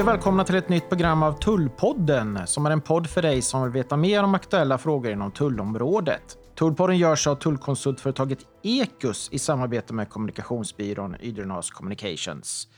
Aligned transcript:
Hej 0.00 0.04
och 0.04 0.12
välkomna 0.12 0.44
till 0.44 0.54
ett 0.54 0.68
nytt 0.68 0.88
program 0.88 1.22
av 1.22 1.32
Tullpodden 1.32 2.38
som 2.46 2.66
är 2.66 2.70
en 2.70 2.80
podd 2.80 3.06
för 3.06 3.22
dig 3.22 3.42
som 3.42 3.62
vill 3.62 3.72
veta 3.72 3.96
mer 3.96 4.22
om 4.22 4.34
aktuella 4.34 4.78
frågor 4.78 5.12
inom 5.12 5.30
tullområdet. 5.32 6.38
Tullpodden 6.58 6.98
görs 6.98 7.26
av 7.26 7.34
tullkonsultföretaget 7.34 8.38
Ekus 8.62 9.28
i 9.32 9.38
samarbete 9.38 9.94
med 9.94 10.08
kommunikationsbyrån 10.08 11.16
Ydrenhas 11.20 11.70
Communications. 11.70 12.68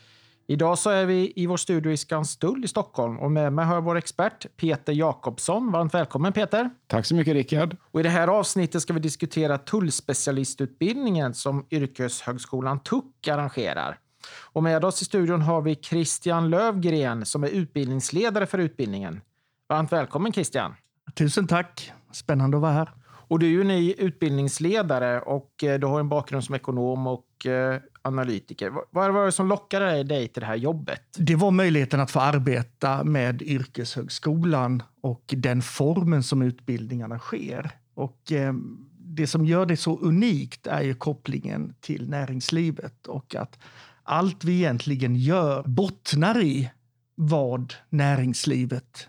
Idag 0.47 0.79
så 0.79 0.91
är 0.91 1.07
vi 1.07 1.33
i 1.37 1.47
vår 1.47 1.57
studio 1.57 1.93
i 1.93 1.97
Skanstull 1.97 2.65
i 2.65 2.69
Stockholm 2.69 3.19
och 3.19 3.33
med 3.33 3.53
mig 3.53 3.65
har 3.65 3.75
jag 3.75 3.83
vår 3.83 3.97
expert 3.97 4.47
Peter 4.57 4.93
Jakobsson. 4.93 5.73
Varmt 5.73 5.95
välkommen 5.95 6.33
Peter! 6.33 6.71
Tack 6.87 7.07
så 7.07 7.15
mycket 7.15 7.35
Rickard! 7.35 7.77
Och 7.91 8.01
I 8.01 8.03
det 8.03 8.09
här 8.09 8.29
avsnittet 8.29 8.83
ska 8.83 8.93
vi 8.93 9.01
diskutera 9.01 9.59
tullspecialistutbildningen 9.59 11.35
som 11.35 11.67
Yrkeshögskolan 11.71 12.81
TUC 12.81 13.29
arrangerar. 13.29 13.99
Och 14.29 14.63
med 14.63 14.85
oss 14.85 15.03
i 15.03 15.05
studion 15.05 15.43
har 15.43 15.63
vi 15.63 15.75
Christian 15.75 16.51
Lövgren 16.51 17.27
som 17.27 17.45
är 17.45 17.49
utbildningsledare 17.49 18.47
för 18.47 18.59
utbildningen. 18.59 19.21
Varmt 19.69 19.93
välkommen 19.93 20.33
Christian! 20.33 20.75
Tusen 21.15 21.47
tack! 21.47 21.93
Spännande 22.13 22.57
att 22.57 22.61
vara 22.61 22.73
här. 22.73 22.91
Och 23.33 23.39
du 23.39 23.47
är 23.47 23.51
ju 23.51 23.65
ny 23.65 23.93
utbildningsledare 23.93 25.21
och 25.21 25.65
eh, 25.65 25.79
du 25.81 25.87
har 25.87 26.01
en 26.01 26.09
bakgrund 26.09 26.45
som 26.45 26.55
ekonom 26.55 27.07
och 27.07 27.47
eh, 27.47 27.81
analytiker. 28.03 28.73
Vad 28.91 29.13
var 29.13 29.27
det 29.27 29.33
som 29.33 29.49
lockade 29.49 30.03
dig 30.03 30.29
till 30.29 30.41
det 30.41 30.47
här 30.47 30.57
jobbet? 30.57 31.03
Det 31.17 31.35
var 31.35 31.51
möjligheten 31.51 32.01
att 32.01 32.11
få 32.11 32.21
arbeta 32.21 33.05
med 33.05 33.43
yrkeshögskolan 33.43 34.83
och 35.01 35.35
den 35.37 35.63
formen 35.63 36.23
som 36.23 36.43
utbildningarna 36.43 37.19
sker. 37.19 37.71
Och 37.95 38.33
eh, 38.33 38.53
det 38.99 39.27
som 39.27 39.45
gör 39.45 39.67
det 39.67 39.77
så 39.77 39.99
unikt 39.99 40.67
är 40.67 40.83
ju 40.83 40.95
kopplingen 40.95 41.75
till 41.81 42.11
näringslivet 42.11 43.07
och 43.07 43.35
att 43.35 43.59
allt 44.03 44.45
vi 44.45 44.57
egentligen 44.57 45.17
gör 45.17 45.63
bottnar 45.63 46.43
i 46.43 46.71
vad 47.15 47.75
näringslivet 47.91 49.09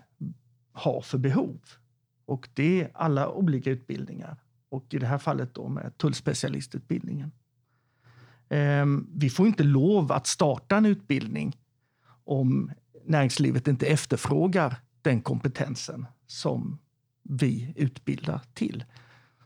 har 0.72 1.00
för 1.00 1.18
behov. 1.18 1.60
Och 2.26 2.48
det 2.54 2.82
är 2.82 2.90
alla 2.94 3.30
olika 3.30 3.70
utbildningar. 3.70 4.36
Och 4.68 4.94
i 4.94 4.98
det 4.98 5.06
här 5.06 5.18
fallet 5.18 5.54
då 5.54 5.68
med 5.68 5.98
tullspecialistutbildningen. 5.98 7.32
Ehm, 8.48 9.06
vi 9.14 9.30
får 9.30 9.46
inte 9.46 9.62
lov 9.62 10.12
att 10.12 10.26
starta 10.26 10.76
en 10.76 10.86
utbildning 10.86 11.56
om 12.24 12.70
näringslivet 13.04 13.68
inte 13.68 13.86
efterfrågar 13.86 14.76
den 15.02 15.22
kompetensen 15.22 16.06
som 16.26 16.78
vi 17.22 17.72
utbildar 17.76 18.40
till. 18.54 18.84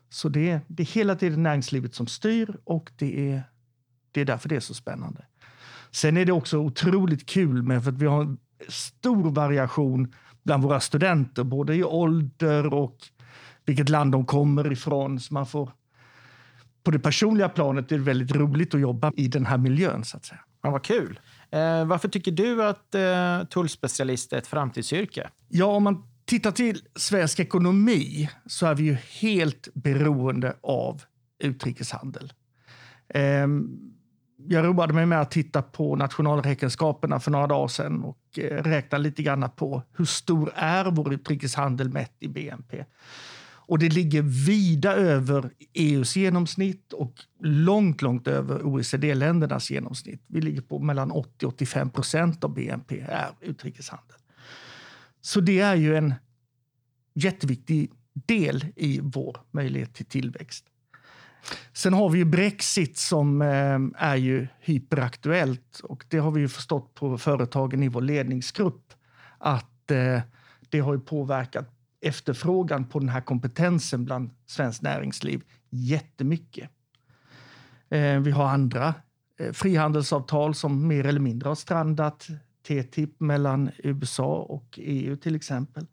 Så 0.08 0.28
det 0.28 0.50
är, 0.50 0.60
det 0.66 0.82
är 0.82 0.86
hela 0.86 1.16
tiden 1.16 1.42
näringslivet 1.42 1.94
som 1.94 2.06
styr 2.06 2.56
och 2.64 2.92
det 2.96 3.30
är, 3.32 3.42
det 4.10 4.20
är 4.20 4.24
därför 4.24 4.48
det 4.48 4.56
är 4.56 4.60
så 4.60 4.74
spännande. 4.74 5.27
Sen 5.90 6.16
är 6.16 6.24
det 6.24 6.32
också 6.32 6.58
otroligt 6.58 7.26
kul 7.26 7.62
med 7.62 7.84
för 7.84 7.90
att 7.90 7.98
vi 7.98 8.06
har 8.06 8.22
en 8.22 8.38
stor 8.68 9.30
variation 9.30 10.14
bland 10.44 10.62
våra 10.62 10.80
studenter, 10.80 11.44
både 11.44 11.74
i 11.74 11.84
ålder 11.84 12.74
och 12.74 12.96
vilket 13.66 13.88
land 13.88 14.12
de 14.12 14.26
kommer 14.26 14.72
ifrån. 14.72 15.20
Så 15.20 15.34
man 15.34 15.46
får, 15.46 15.70
på 16.82 16.90
det 16.90 16.98
personliga 16.98 17.48
planet 17.48 17.92
är 17.92 17.98
det 17.98 18.04
väldigt 18.04 18.36
roligt 18.36 18.74
att 18.74 18.80
jobba 18.80 19.12
i 19.16 19.28
den 19.28 19.46
här 19.46 19.58
miljön. 19.58 20.04
så 20.04 20.16
att 20.16 20.24
säga. 20.24 20.40
Ja, 20.62 20.70
vad 20.70 20.82
kul. 20.82 21.20
Eh, 21.50 21.84
varför 21.84 22.08
tycker 22.08 22.32
du 22.32 22.64
att 22.64 22.94
eh, 22.94 23.44
tullspecialist 23.44 24.32
är 24.32 24.38
ett 24.38 24.46
framtidsyrke? 24.46 25.30
Ja, 25.48 25.66
om 25.66 25.82
man 25.82 26.02
tittar 26.24 26.50
till 26.50 26.82
svensk 26.96 27.40
ekonomi 27.40 28.30
så 28.46 28.66
är 28.66 28.74
vi 28.74 28.84
ju 28.84 28.96
helt 29.20 29.68
beroende 29.74 30.56
av 30.62 31.02
utrikeshandel. 31.44 32.32
Eh, 33.08 33.46
jag 34.46 34.64
roade 34.64 34.92
mig 34.92 35.06
med 35.06 35.20
att 35.20 35.30
titta 35.30 35.62
på 35.62 35.96
nationalräkenskaperna 35.96 37.20
för 37.20 37.30
några 37.30 37.46
dagar 37.46 37.68
sedan 37.68 38.04
och 38.04 38.38
eh, 38.38 38.62
räkna 38.62 38.98
lite 38.98 39.22
grann 39.22 39.50
på 39.56 39.82
hur 39.96 40.04
stor 40.04 40.52
är 40.54 40.84
vår 40.90 41.14
utrikeshandel 41.14 41.88
mätt 41.88 42.14
i 42.18 42.28
BNP. 42.28 42.84
Och 43.68 43.78
det 43.78 43.88
ligger 43.88 44.22
vida 44.22 44.94
över 44.94 45.50
EUs 45.74 46.16
genomsnitt 46.16 46.92
och 46.92 47.14
långt, 47.40 48.02
långt 48.02 48.28
över 48.28 48.66
OECD-ländernas 48.66 49.70
genomsnitt. 49.70 50.22
Vi 50.26 50.40
ligger 50.40 50.60
på 50.60 50.78
mellan 50.78 51.10
80 51.10 51.46
och 51.46 51.52
85 51.52 51.90
procent 51.90 52.44
av 52.44 52.54
BNP 52.54 53.00
är 53.00 53.30
utrikeshandel. 53.40 54.16
Så 55.20 55.40
det 55.40 55.60
är 55.60 55.74
ju 55.74 55.96
en 55.96 56.14
jätteviktig 57.14 57.90
del 58.14 58.66
i 58.76 59.00
vår 59.02 59.40
möjlighet 59.50 59.94
till 59.94 60.06
tillväxt. 60.06 60.64
Sen 61.72 61.94
har 61.94 62.08
vi 62.08 62.18
ju 62.18 62.24
Brexit 62.24 62.98
som 62.98 63.42
eh, 63.42 64.06
är 64.08 64.16
ju 64.16 64.46
hyperaktuellt 64.60 65.80
och 65.82 66.04
det 66.08 66.18
har 66.18 66.30
vi 66.30 66.40
ju 66.40 66.48
förstått 66.48 66.94
på 66.94 67.18
företagen 67.18 67.82
i 67.82 67.88
vår 67.88 68.00
ledningsgrupp 68.00 68.92
att 69.38 69.90
eh, 69.90 70.20
det 70.68 70.80
har 70.80 70.94
ju 70.94 71.00
påverkat 71.00 71.68
efterfrågan 72.00 72.84
på 72.84 72.98
den 72.98 73.08
här 73.08 73.20
kompetensen 73.20 74.04
bland 74.04 74.30
svenskt 74.46 74.82
näringsliv 74.82 75.42
jättemycket. 75.70 76.70
Eh, 77.90 78.20
vi 78.20 78.30
har 78.30 78.48
andra 78.48 78.94
eh, 79.40 79.52
frihandelsavtal 79.52 80.54
som 80.54 80.88
mer 80.88 81.06
eller 81.06 81.20
mindre 81.20 81.48
har 81.48 81.54
strandat. 81.54 82.26
TTIP 82.68 83.20
mellan 83.20 83.70
USA 83.78 84.36
och 84.36 84.78
EU 84.82 85.16
till 85.16 85.34
exempel. 85.36 85.86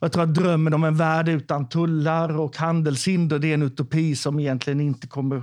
Jag 0.00 0.12
tror 0.12 0.22
att 0.22 0.34
drömmen 0.34 0.74
om 0.74 0.84
en 0.84 0.96
värld 0.96 1.28
utan 1.28 1.68
tullar 1.68 2.40
och 2.40 2.56
handelshinder 2.56 3.38
det 3.38 3.48
är 3.48 3.54
en 3.54 3.62
utopi 3.62 4.16
som 4.16 4.40
egentligen 4.40 4.80
inte 4.80 5.06
kommer, 5.06 5.42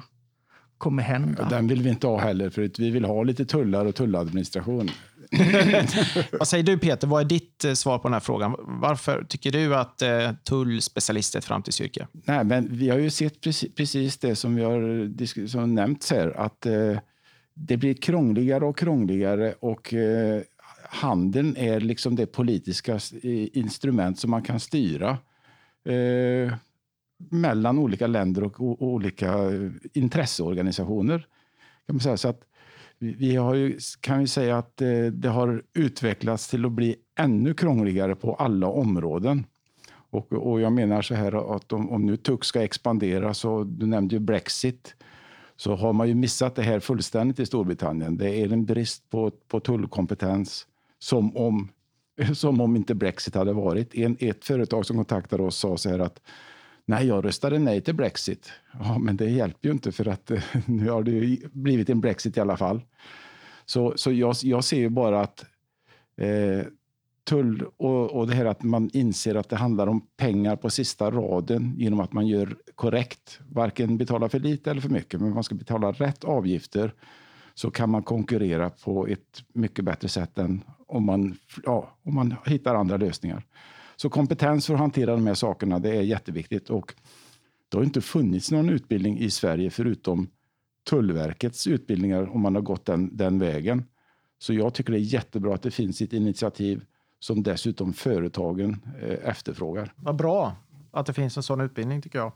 kommer 0.77 1.03
hända. 1.03 1.49
Den 1.49 1.67
vill 1.67 1.81
vi 1.81 1.89
inte 1.89 2.07
ha 2.07 2.19
heller, 2.19 2.49
för 2.49 2.71
vi 2.77 2.89
vill 2.89 3.05
ha 3.05 3.23
lite 3.23 3.45
tullar 3.45 3.85
och 3.85 3.95
tulladministration. 3.95 4.89
Vad 6.31 6.47
säger 6.47 6.63
du 6.63 6.77
Peter, 6.77 7.07
vad 7.07 7.21
är 7.21 7.25
ditt 7.25 7.65
eh, 7.65 7.73
svar 7.73 7.97
på 7.97 8.07
den 8.07 8.13
här 8.13 8.19
frågan? 8.19 8.55
Varför 8.59 9.23
tycker 9.23 9.51
du 9.51 9.75
att 9.75 10.01
eh, 10.01 10.31
tullspecialist 10.43 11.35
är 11.35 11.39
ett 11.39 11.45
framtidsyrke? 11.45 12.07
Nej, 12.11 12.43
men 12.43 12.67
vi 12.71 12.89
har 12.89 12.97
ju 12.97 13.09
sett 13.09 13.41
precis, 13.41 13.75
precis 13.75 14.17
det 14.17 14.35
som 14.35 14.55
vi 14.55 14.63
har 14.63 15.47
som 15.47 15.75
nämnts 15.75 16.11
här, 16.11 16.39
att 16.39 16.65
eh, 16.65 16.97
det 17.53 17.77
blir 17.77 17.93
krångligare 17.93 18.65
och 18.65 18.77
krångligare 18.77 19.53
och 19.59 19.93
eh, 19.93 20.41
handeln 20.91 21.57
är 21.57 21.79
liksom 21.79 22.15
det 22.15 22.25
politiska 22.25 22.99
instrument 23.53 24.19
som 24.19 24.31
man 24.31 24.41
kan 24.41 24.59
styra 24.59 25.17
eh, 25.85 26.53
mellan 27.29 27.77
olika 27.79 28.07
länder 28.07 28.43
och, 28.43 28.61
och, 28.61 28.81
olika 28.81 29.33
eh, 29.33 29.71
intresseorganisationer. 29.93 31.27
Kan 31.85 31.95
man 31.95 31.99
säga. 31.99 32.17
Så 32.17 32.27
att 32.27 32.41
vi 32.99 33.35
har 33.35 33.55
ju, 33.55 33.79
kan 34.01 34.19
vi 34.19 34.27
säga 34.27 34.57
att 34.57 34.81
eh, 34.81 35.05
det 35.05 35.29
har 35.29 35.63
utvecklats 35.73 36.49
till 36.49 36.65
att 36.65 36.71
bli 36.71 36.95
ännu 37.15 37.53
krångligare 37.53 38.15
på 38.15 38.35
alla 38.35 38.67
områden. 38.67 39.45
Och, 39.91 40.33
och 40.33 40.61
jag 40.61 40.73
menar 40.73 41.01
så 41.01 41.15
här 41.15 41.55
att 41.55 41.73
om, 41.73 41.89
om 41.89 42.05
nu 42.05 42.17
TUC 42.17 42.43
ska 42.43 42.63
expandera, 42.63 43.33
så 43.33 43.63
du 43.63 43.85
nämnde 43.85 44.15
ju 44.15 44.19
Brexit, 44.19 44.95
så 45.55 45.75
har 45.75 45.93
man 45.93 46.07
ju 46.07 46.15
missat 46.15 46.55
det 46.55 46.61
här 46.61 46.79
fullständigt 46.79 47.39
i 47.39 47.45
Storbritannien. 47.45 48.17
Det 48.17 48.29
är 48.29 48.53
en 48.53 48.65
brist 48.65 49.09
på, 49.09 49.31
på 49.47 49.59
tullkompetens 49.59 50.67
som 51.03 51.37
om, 51.37 51.69
som 52.33 52.61
om 52.61 52.75
inte 52.75 52.95
Brexit 52.95 53.35
hade 53.35 53.53
varit. 53.53 53.95
En, 53.95 54.17
ett 54.19 54.45
företag 54.45 54.85
som 54.85 54.95
kontaktade 54.95 55.43
oss 55.43 55.57
sa 55.57 55.77
så 55.77 55.89
här 55.89 55.99
att 55.99 56.21
Nej, 56.85 57.07
jag 57.07 57.25
röstade 57.25 57.59
nej 57.59 57.81
till 57.81 57.95
Brexit. 57.95 58.51
Ja, 58.79 58.97
men 58.97 59.17
det 59.17 59.29
hjälper 59.29 59.67
ju 59.67 59.73
inte 59.73 59.91
för 59.91 60.07
att 60.07 60.31
nu 60.65 60.89
har 60.89 61.03
det 61.03 61.37
blivit 61.53 61.89
en 61.89 62.01
Brexit 62.01 62.37
i 62.37 62.39
alla 62.39 62.57
fall. 62.57 62.81
Så, 63.65 63.93
så 63.95 64.11
jag, 64.11 64.35
jag 64.43 64.63
ser 64.63 64.77
ju 64.77 64.89
bara 64.89 65.21
att 65.21 65.45
eh, 66.17 66.65
tull 67.23 67.65
och, 67.77 68.11
och 68.11 68.27
det 68.27 68.35
här 68.35 68.45
att 68.45 68.63
man 68.63 68.89
inser 68.93 69.35
att 69.35 69.49
det 69.49 69.55
handlar 69.55 69.87
om 69.87 70.07
pengar 70.17 70.55
på 70.55 70.69
sista 70.69 71.11
raden 71.11 71.73
genom 71.77 71.99
att 71.99 72.13
man 72.13 72.27
gör 72.27 72.55
korrekt. 72.75 73.39
Varken 73.49 73.97
betala 73.97 74.29
för 74.29 74.39
lite 74.39 74.71
eller 74.71 74.81
för 74.81 74.89
mycket, 74.89 75.21
men 75.21 75.33
man 75.33 75.43
ska 75.43 75.55
betala 75.55 75.91
rätt 75.91 76.23
avgifter 76.23 76.93
så 77.53 77.71
kan 77.71 77.89
man 77.89 78.03
konkurrera 78.03 78.69
på 78.69 79.07
ett 79.07 79.43
mycket 79.53 79.85
bättre 79.85 80.07
sätt 80.07 80.37
än 80.37 80.63
om 80.91 81.05
man, 81.05 81.37
ja, 81.63 81.97
om 82.03 82.15
man 82.15 82.35
hittar 82.45 82.75
andra 82.75 82.97
lösningar. 82.97 83.43
Så 83.95 84.09
kompetens 84.09 84.67
för 84.67 84.73
att 84.73 84.79
hantera 84.79 85.11
de 85.11 85.27
här 85.27 85.33
sakerna 85.33 85.79
det 85.79 85.89
är 85.89 86.01
jätteviktigt. 86.01 86.69
Och 86.69 86.93
det 87.69 87.77
har 87.77 87.83
inte 87.83 88.01
funnits 88.01 88.51
någon 88.51 88.69
utbildning 88.69 89.19
i 89.19 89.29
Sverige 89.29 89.69
förutom 89.69 90.27
Tullverkets 90.89 91.67
utbildningar 91.67 92.35
om 92.35 92.41
man 92.41 92.55
har 92.55 92.61
gått 92.61 92.85
den, 92.85 93.17
den 93.17 93.39
vägen. 93.39 93.85
Så 94.39 94.53
jag 94.53 94.73
tycker 94.73 94.93
det 94.93 94.99
är 94.99 95.13
jättebra 95.13 95.55
att 95.55 95.61
det 95.61 95.71
finns 95.71 96.01
ett 96.01 96.13
initiativ 96.13 96.85
som 97.19 97.43
dessutom 97.43 97.93
företagen 97.93 98.81
eh, 99.01 99.29
efterfrågar. 99.29 99.93
Vad 99.95 100.15
bra 100.15 100.55
att 100.91 101.05
det 101.05 101.13
finns 101.13 101.37
en 101.37 101.43
sån 101.43 101.61
utbildning 101.61 102.01
tycker 102.01 102.19
jag. 102.19 102.31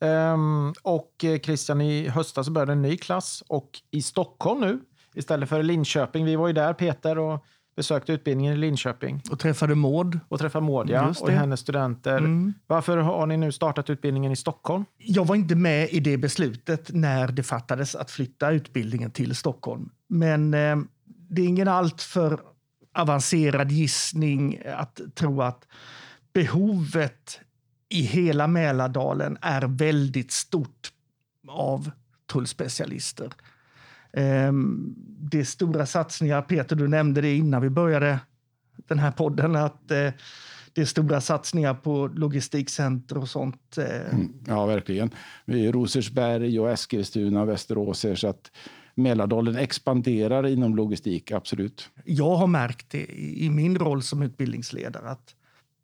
Ehm, 0.00 0.72
och 0.82 1.24
eh, 1.24 1.38
Christian, 1.38 1.80
i 1.80 2.08
höstas 2.08 2.48
började 2.48 2.72
en 2.72 2.82
ny 2.82 2.96
klass 2.96 3.42
och 3.48 3.80
i 3.90 4.02
Stockholm 4.02 4.60
nu 4.60 4.80
istället 5.14 5.48
för 5.48 5.62
Linköping. 5.62 6.24
Vi 6.24 6.36
var 6.36 6.46
ju 6.46 6.52
där 6.52 6.74
Peter 6.74 7.18
och 7.18 7.44
besökte 7.76 8.12
utbildningen 8.12 8.54
i 8.54 8.56
Linköping. 8.56 9.22
Och 9.30 9.38
träffade 9.38 9.74
Maud. 9.74 10.20
Och 10.28 10.38
träffade 10.38 10.66
Maud, 10.66 10.90
ja. 10.90 11.14
Och 11.20 11.30
hennes 11.30 11.60
studenter. 11.60 12.18
Mm. 12.18 12.54
Varför 12.66 12.96
har 12.96 13.26
ni 13.26 13.36
nu 13.36 13.52
startat 13.52 13.90
utbildningen 13.90 14.32
i 14.32 14.36
Stockholm? 14.36 14.84
Jag 14.98 15.26
var 15.26 15.36
inte 15.36 15.54
med 15.54 15.88
i 15.90 16.00
det 16.00 16.16
beslutet 16.16 16.90
när 16.92 17.28
det 17.28 17.42
fattades 17.42 17.94
att 17.94 18.10
flytta 18.10 18.50
utbildningen 18.50 19.10
till 19.10 19.36
Stockholm. 19.36 19.90
Men 20.08 20.54
eh, 20.54 20.76
det 21.30 21.42
är 21.42 21.46
ingen 21.46 21.68
alltför 21.68 22.40
avancerad 22.94 23.72
gissning 23.72 24.62
att 24.76 25.00
tro 25.14 25.42
att 25.42 25.66
behovet 26.32 27.40
i 27.88 28.02
hela 28.02 28.46
Mälardalen 28.46 29.38
är 29.40 29.62
väldigt 29.62 30.32
stort 30.32 30.92
av 31.48 31.90
tullspecialister. 32.32 33.32
Ehm, 34.12 34.94
det 35.30 35.40
är 35.40 35.44
stora 35.44 35.86
satsningar. 35.86 36.42
Peter, 36.42 36.76
du 36.76 36.88
nämnde 36.88 37.20
det 37.20 37.36
innan 37.36 37.62
vi 37.62 37.70
började 37.70 38.20
den 38.88 38.98
här 38.98 39.10
podden, 39.12 39.56
att 39.56 39.90
eh, 39.90 40.10
det 40.72 40.80
är 40.80 40.84
stora 40.84 41.20
satsningar 41.20 41.74
på 41.74 42.06
logistikcenter 42.06 43.18
och 43.18 43.28
sånt. 43.28 43.78
Eh. 43.78 44.14
Mm, 44.14 44.32
ja, 44.46 44.66
verkligen. 44.66 45.10
Vi 45.44 45.66
är 45.66 45.72
Rosersberg 45.72 46.60
och 46.60 46.70
Eskilstuna 46.70 47.42
och 47.42 47.48
Västerås 47.48 48.06
så 48.14 48.28
att 48.28 48.50
Mälardalen 48.94 49.56
expanderar 49.56 50.46
inom 50.46 50.76
logistik, 50.76 51.32
absolut. 51.32 51.90
Jag 52.04 52.36
har 52.36 52.46
märkt 52.46 52.90
det 52.90 53.06
i 53.18 53.50
min 53.50 53.78
roll 53.78 54.02
som 54.02 54.22
utbildningsledare 54.22 55.10
att 55.10 55.34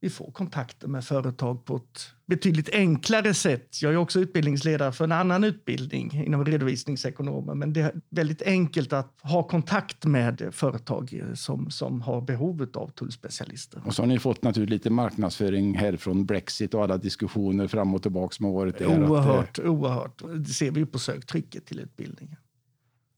vi 0.01 0.11
får 0.11 0.31
kontakter 0.31 0.89
med 0.89 1.05
företag 1.05 1.65
på 1.65 1.77
ett 1.77 2.11
betydligt 2.27 2.69
enklare 2.73 3.35
sätt. 3.35 3.83
Jag 3.83 3.93
är 3.93 3.97
också 3.97 4.21
utbildningsledare 4.21 4.93
för 4.93 5.05
en 5.05 5.13
annan 5.13 5.45
utbildning 5.45 6.25
inom 6.27 6.45
redovisningsekonomer, 6.45 7.55
men 7.55 7.73
det 7.73 7.81
är 7.81 7.93
väldigt 8.11 8.43
enkelt 8.43 8.93
att 8.93 9.15
ha 9.23 9.43
kontakt 9.43 10.05
med 10.05 10.49
företag 10.53 11.23
som, 11.35 11.71
som 11.71 12.01
har 12.01 12.21
behovet 12.21 12.77
av 12.77 12.89
tullspecialister. 12.89 13.83
Och 13.85 13.95
så 13.95 14.03
har 14.03 14.07
ni 14.07 14.19
fått 14.19 14.43
naturligtvis 14.43 14.77
lite 14.77 14.91
marknadsföring 14.91 15.79
här 15.79 15.97
från 15.97 16.27
Brexit 16.27 16.75
och 16.75 16.83
alla 16.83 16.97
diskussioner 16.97 17.67
fram 17.67 17.95
och 17.95 18.03
tillbaka 18.03 18.35
som 18.35 18.47
har 18.47 18.53
varit 18.53 18.79
där. 18.79 19.11
Oerhört, 19.11 19.59
att, 19.59 19.65
oerhört. 19.65 20.23
Det 20.37 20.53
ser 20.53 20.71
vi 20.71 20.87
på 20.87 20.99
söktrycket 20.99 21.67
till 21.67 21.81
utbildningen. 21.81 22.37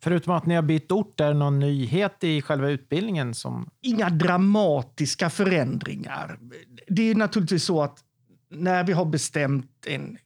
Förutom 0.00 0.34
att 0.34 0.46
ni 0.46 0.54
har 0.54 0.62
bytt 0.62 0.92
ort, 0.92 1.20
är 1.20 1.28
det 1.28 1.34
någon 1.34 1.58
nyhet 1.58 2.24
i 2.24 2.42
själva 2.42 2.68
utbildningen? 2.68 3.34
Som... 3.34 3.70
Inga 3.80 4.10
dramatiska 4.10 5.30
förändringar. 5.30 6.38
Det 6.88 7.02
är 7.02 7.14
naturligtvis 7.14 7.64
så 7.64 7.82
att 7.82 8.04
när 8.50 8.84
vi 8.84 8.92
har 8.92 9.04
bestämt 9.04 9.86
en, 9.86 10.18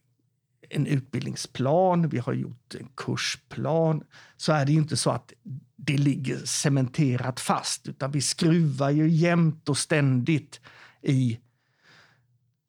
en 0.69 0.87
utbildningsplan, 0.87 2.09
vi 2.09 2.17
har 2.19 2.33
gjort 2.33 2.75
en 2.79 2.89
kursplan, 2.95 4.03
så 4.37 4.53
är 4.53 4.65
det 4.65 4.73
inte 4.73 4.97
så 4.97 5.11
att 5.11 5.33
det 5.75 5.97
ligger 5.97 6.37
cementerat 6.37 7.39
fast, 7.39 7.87
utan 7.87 8.11
vi 8.11 8.21
skruvar 8.21 8.89
ju 8.89 9.09
jämt 9.09 9.69
och 9.69 9.77
ständigt 9.77 10.61
i 11.01 11.39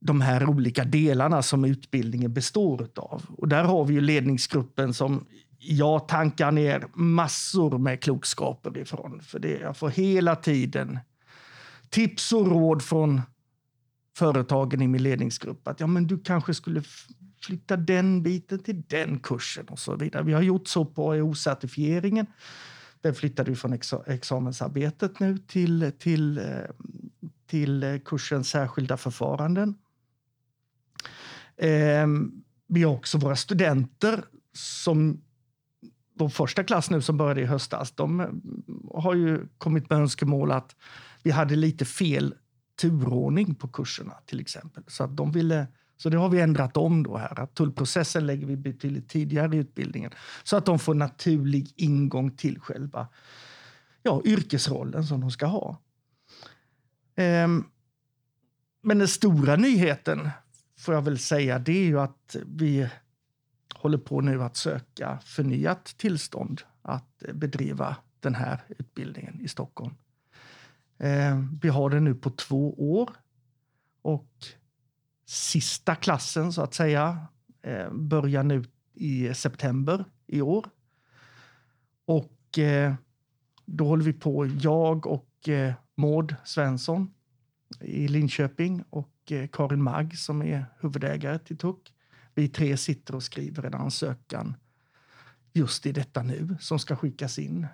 de 0.01 0.21
här 0.21 0.49
olika 0.49 0.85
delarna 0.85 1.43
som 1.43 1.65
utbildningen 1.65 2.33
består 2.33 2.89
av. 2.97 3.23
Och 3.39 3.49
där 3.49 3.65
har 3.65 3.85
vi 3.85 3.95
ju 3.95 4.01
ledningsgruppen 4.01 4.95
som 4.95 5.27
jag 5.67 6.09
tankar 6.09 6.53
ner 6.53 6.87
massor 6.95 7.79
med 7.79 8.03
klokskaper 8.03 8.79
ifrån. 8.79 9.21
För 9.23 9.39
det, 9.39 9.59
jag 9.59 9.77
får 9.77 9.89
hela 9.89 10.37
tiden 10.37 10.99
tips 11.91 12.33
och 12.33 12.47
råd 12.47 12.83
från 12.83 13.23
företagen 14.17 14.83
i 14.83 14.89
min 14.89 15.03
ledningsgrupp. 15.03 15.69
Att 15.69 15.81
ja, 15.81 15.87
men 15.87 16.07
du 16.07 16.19
kanske 16.19 16.55
skulle 16.55 16.83
flytta 17.43 17.77
den 17.77 18.23
biten 18.23 18.59
till 18.59 18.83
den 18.89 19.19
kursen 19.19 19.69
och 19.69 19.79
så 19.79 19.97
vidare. 19.97 20.23
Vi 20.23 20.33
har 20.33 20.43
gjort 20.43 20.69
så 20.69 20.85
på 20.85 21.13
AEO-certifieringen. 21.13 22.27
Den 23.01 23.15
flyttade 23.15 23.51
vi 23.51 23.57
från 23.57 23.73
ex 23.73 23.95
examensarbetet 24.07 25.21
nu 25.21 25.39
till, 25.39 25.93
till, 25.99 26.39
eh, 26.39 26.45
till 27.47 27.83
eh, 27.83 27.99
kursen 27.99 28.45
särskilda 28.45 28.97
förfaranden. 28.97 29.75
Eh, 31.57 32.07
vi 32.67 32.83
har 32.83 32.95
också 32.95 33.19
våra 33.19 33.37
studenter 33.37 34.25
som 34.53 35.24
vår 36.15 36.29
första 36.29 36.65
klass 36.65 36.91
nu 36.91 37.03
som 37.03 37.17
började 37.17 37.41
i 37.41 37.45
höstas, 37.45 37.93
de 37.93 38.21
eh, 38.21 38.29
har 38.95 39.15
ju 39.15 39.49
kommit 39.59 39.91
med 39.91 39.99
önskemål 39.99 40.53
att 40.53 40.77
vi 41.23 41.31
hade 41.31 41.57
lite 41.57 41.85
fel 41.85 42.35
turordning 42.81 43.55
på 43.55 43.69
kurserna 43.69 44.15
till 44.27 44.41
exempel. 44.41 44.85
Så 44.87 45.05
att 45.05 45.17
de 45.17 45.33
ville 45.33 45.67
så 45.97 46.09
det 46.09 46.17
har 46.17 46.29
vi 46.29 46.41
ändrat 46.41 46.77
om 46.77 47.03
då 47.03 47.17
här. 47.17 47.41
Att 47.41 47.55
tullprocessen 47.55 48.27
lägger 48.27 48.47
vi 48.47 48.57
betydligt 48.57 49.09
tidigare 49.09 49.57
i 49.57 49.59
utbildningen 49.59 50.11
så 50.43 50.57
att 50.57 50.67
de 50.67 50.79
får 50.79 50.95
naturlig 50.95 51.73
ingång 51.77 52.31
till 52.31 52.61
själva 52.61 53.09
ja, 54.03 54.23
yrkesrollen 54.25 55.05
som 55.05 55.21
de 55.21 55.31
ska 55.31 55.47
ha. 55.47 55.79
Ehm, 57.17 57.65
men 58.83 58.99
den 58.99 59.09
stora 59.09 59.57
nyheten 59.57 60.31
får 60.79 60.95
jag 60.95 61.03
väl 61.03 61.19
säga, 61.19 61.59
det 61.59 61.73
är 61.73 61.85
ju 61.85 62.01
att 62.01 62.37
vi 62.47 62.89
håller 63.85 63.99
på 63.99 64.21
nu 64.21 64.43
att 64.43 64.57
söka 64.57 65.19
förnyat 65.25 65.85
tillstånd 65.85 66.63
att 66.83 67.23
eh, 67.23 67.35
bedriva 67.35 67.97
den 68.21 68.35
här 68.35 68.61
utbildningen 68.69 69.41
i 69.41 69.49
Stockholm. 69.49 69.95
Eh, 70.99 71.41
vi 71.63 71.69
har 71.69 71.91
den 71.91 72.05
nu 72.05 72.15
på 72.15 72.31
två 72.31 72.95
år 72.95 73.11
och 74.03 74.31
sista 75.27 75.95
klassen 75.95 76.53
så 76.53 76.63
att 76.63 76.75
säga 76.75 77.27
eh, 77.63 77.93
börjar 77.93 78.43
nu 78.43 78.65
i 78.95 79.35
september 79.35 80.05
i 80.27 80.41
år. 80.41 80.67
Och 82.05 82.59
då 83.65 83.87
håller 83.87 84.05
vi 84.05 84.13
på, 84.13 84.47
jag 84.47 85.07
och 85.07 85.49
Maud 85.95 86.35
Svensson 86.45 87.15
i 87.81 88.09
Linköping 88.09 88.85
och 88.91 89.33
Karin 89.53 89.83
Magg 89.83 90.19
som 90.19 90.43
är 90.43 90.67
huvudägare 90.81 91.39
till 91.39 91.59
TUC 91.59 91.94
vi 92.35 92.49
tre 92.49 92.77
sitter 92.77 93.15
och 93.15 93.23
skriver 93.23 93.63
en 93.63 93.75
ansökan 93.75 94.57
just 95.53 95.87
i 95.87 95.93
detta 95.93 96.23
nu 96.23 96.57
som 96.61 96.79
ska 96.79 96.97
skickas 96.97 97.39
in 97.39 97.67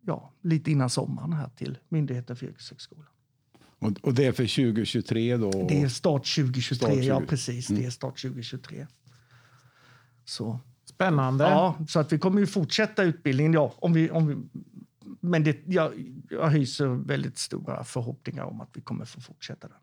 ja, 0.00 0.32
lite 0.42 0.70
innan 0.70 0.90
sommaren 0.90 1.32
här 1.32 1.48
till 1.48 1.78
Myndigheten 1.88 2.36
för 2.36 2.46
yrkeshögskolan. 2.46 3.08
Och, 3.78 3.92
och 4.02 4.14
det 4.14 4.26
är 4.26 4.32
för 4.32 4.72
2023 4.72 5.36
då? 5.36 5.66
Det 5.68 5.82
är 5.82 5.88
start 5.88 6.34
2023, 6.34 6.76
start 6.76 6.94
20. 6.94 7.06
ja 7.06 7.22
precis. 7.28 7.70
Mm. 7.70 7.82
Det 7.82 7.86
är 7.86 7.90
start 7.90 8.22
2023. 8.22 8.86
Så. 10.24 10.60
Spännande. 10.84 11.44
Ja, 11.44 11.78
så 11.88 12.00
att 12.00 12.12
vi 12.12 12.18
kommer 12.18 12.40
ju 12.40 12.46
fortsätta 12.46 13.02
utbildningen. 13.02 13.52
Ja, 13.52 13.74
om 13.76 13.92
vi, 13.92 14.10
om 14.10 14.26
vi, 14.26 14.36
men 15.20 15.44
det, 15.44 15.58
jag, 15.66 15.92
jag 16.30 16.50
hyser 16.50 16.86
väldigt 16.86 17.38
stora 17.38 17.84
förhoppningar 17.84 18.44
om 18.44 18.60
att 18.60 18.70
vi 18.72 18.80
kommer 18.80 19.04
få 19.04 19.20
fortsätta 19.20 19.68
den. 19.68 19.76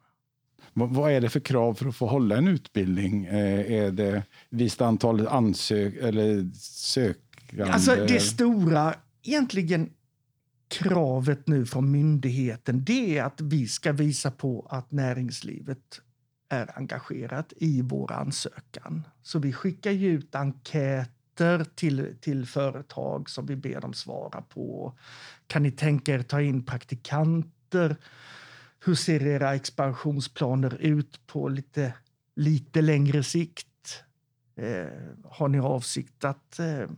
Vad 0.77 1.11
är 1.11 1.21
det 1.21 1.29
för 1.29 1.39
krav 1.39 1.73
för 1.73 1.85
att 1.85 1.95
få 1.95 2.07
hålla 2.07 2.37
en 2.37 2.47
utbildning? 2.47 3.25
Eh, 3.25 3.71
är 3.71 3.91
det 3.91 4.23
visst 4.49 4.81
antal 4.81 5.27
ansök 5.27 5.95
eller 5.95 6.49
sökande? 6.53 7.73
Alltså 7.73 7.95
det 7.95 8.19
stora, 8.19 8.95
egentligen 9.23 9.89
kravet 10.67 11.47
nu 11.47 11.65
från 11.65 11.91
myndigheten, 11.91 12.83
det 12.85 13.17
är 13.17 13.23
att 13.23 13.41
vi 13.41 13.67
ska 13.67 13.91
visa 13.91 14.31
på 14.31 14.67
att 14.69 14.91
näringslivet 14.91 16.01
är 16.49 16.77
engagerat 16.77 17.53
i 17.57 17.81
vår 17.81 18.11
ansökan. 18.11 19.07
Så 19.23 19.39
vi 19.39 19.53
skickar 19.53 19.91
ut 19.91 20.35
enkäter 20.35 21.65
till, 21.75 22.15
till 22.21 22.45
företag 22.45 23.29
som 23.29 23.45
vi 23.45 23.55
ber 23.55 23.81
dem 23.81 23.93
svara 23.93 24.41
på. 24.41 24.93
Kan 25.47 25.63
ni 25.63 25.71
tänka 25.71 26.13
er 26.13 26.21
ta 26.21 26.41
in 26.41 26.65
praktikanter? 26.65 27.95
Hur 28.85 28.95
ser 28.95 29.27
era 29.27 29.55
expansionsplaner 29.55 30.77
ut 30.81 31.27
på 31.27 31.47
lite, 31.47 31.93
lite 32.35 32.81
längre 32.81 33.23
sikt? 33.23 34.03
Eh, 34.55 34.87
har 35.23 35.47
ni 35.47 35.59
avsikt 35.59 36.23
att... 36.23 36.59
Eh, 36.59 36.89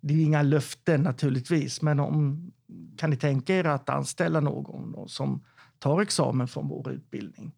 det 0.00 0.14
är 0.14 0.24
inga 0.24 0.42
löften 0.42 1.02
naturligtvis, 1.02 1.82
men 1.82 2.00
om, 2.00 2.52
kan 2.96 3.10
ni 3.10 3.16
tänka 3.16 3.56
er 3.56 3.64
att 3.64 3.88
anställa 3.88 4.40
någon 4.40 5.08
som 5.08 5.44
tar 5.78 6.00
examen 6.00 6.48
från 6.48 6.68
vår 6.68 6.90
utbildning? 6.90 7.52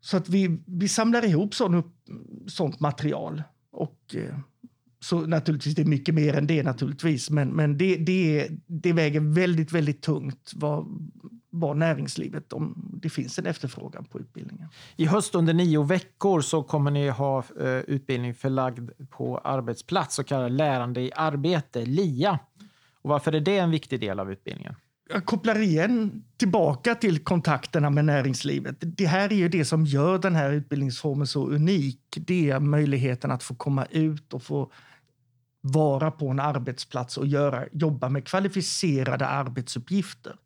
Så 0.00 0.16
att 0.16 0.28
vi, 0.28 0.62
vi 0.66 0.88
samlar 0.88 1.24
ihop 1.24 1.54
sån, 1.54 1.92
sånt 2.46 2.80
material. 2.80 3.42
Och 3.70 4.14
eh, 4.14 4.38
så 5.04 5.26
naturligtvis, 5.26 5.74
det 5.74 5.82
är 5.82 5.86
mycket 5.86 6.14
mer 6.14 6.34
än 6.34 6.46
det 6.46 6.62
naturligtvis, 6.62 7.30
men, 7.30 7.48
men 7.48 7.78
det, 7.78 7.96
det, 7.96 8.48
det 8.66 8.92
väger 8.92 9.20
väldigt, 9.20 9.72
väldigt 9.72 10.02
tungt 10.02 10.52
vad, 10.54 10.86
vad 11.50 11.76
näringslivet, 11.76 12.52
om 12.52 12.90
det 13.02 13.10
finns 13.10 13.38
en 13.38 13.46
efterfrågan 13.46 14.04
på 14.04 14.20
utbildningen. 14.20 14.68
I 14.96 15.04
höst 15.06 15.34
under 15.34 15.54
nio 15.54 15.82
veckor 15.82 16.40
så 16.40 16.62
kommer 16.62 16.90
ni 16.90 17.08
ha 17.08 17.44
eh, 17.60 17.66
utbildning 17.66 18.34
förlagd 18.34 18.90
på 19.10 19.38
arbetsplats, 19.38 20.14
så 20.14 20.24
kallad 20.24 20.52
lärande 20.52 21.00
i 21.00 21.12
arbete, 21.16 21.84
LIA. 21.84 22.38
Och 23.02 23.10
varför 23.10 23.32
är 23.32 23.40
det 23.40 23.58
en 23.58 23.70
viktig 23.70 24.00
del 24.00 24.20
av 24.20 24.32
utbildningen? 24.32 24.74
jag 25.08 25.24
kopplar 25.24 25.58
igen 25.58 26.24
tillbaka 26.36 26.94
till 26.94 27.24
kontakterna 27.24 27.90
med 27.90 28.04
näringslivet. 28.04 28.76
Det 28.80 29.06
här 29.06 29.32
är 29.32 29.36
ju 29.36 29.48
det 29.48 29.64
som 29.64 29.86
gör 29.86 30.18
den 30.18 30.34
här 30.34 30.52
utbildningsformen 30.52 31.26
så 31.26 31.46
unik. 31.46 32.00
Det 32.16 32.50
är 32.50 32.60
möjligheten 32.60 33.30
att 33.30 33.42
få 33.42 33.54
komma 33.54 33.86
ut 33.90 34.34
och 34.34 34.42
få 34.42 34.72
vara 35.66 36.10
på 36.10 36.28
en 36.28 36.40
arbetsplats 36.40 37.18
och 37.18 37.26
göra, 37.26 37.64
jobba 37.72 38.08
med 38.08 38.24
kvalificerade 38.24 39.26
arbetsuppgifter. 39.26 40.36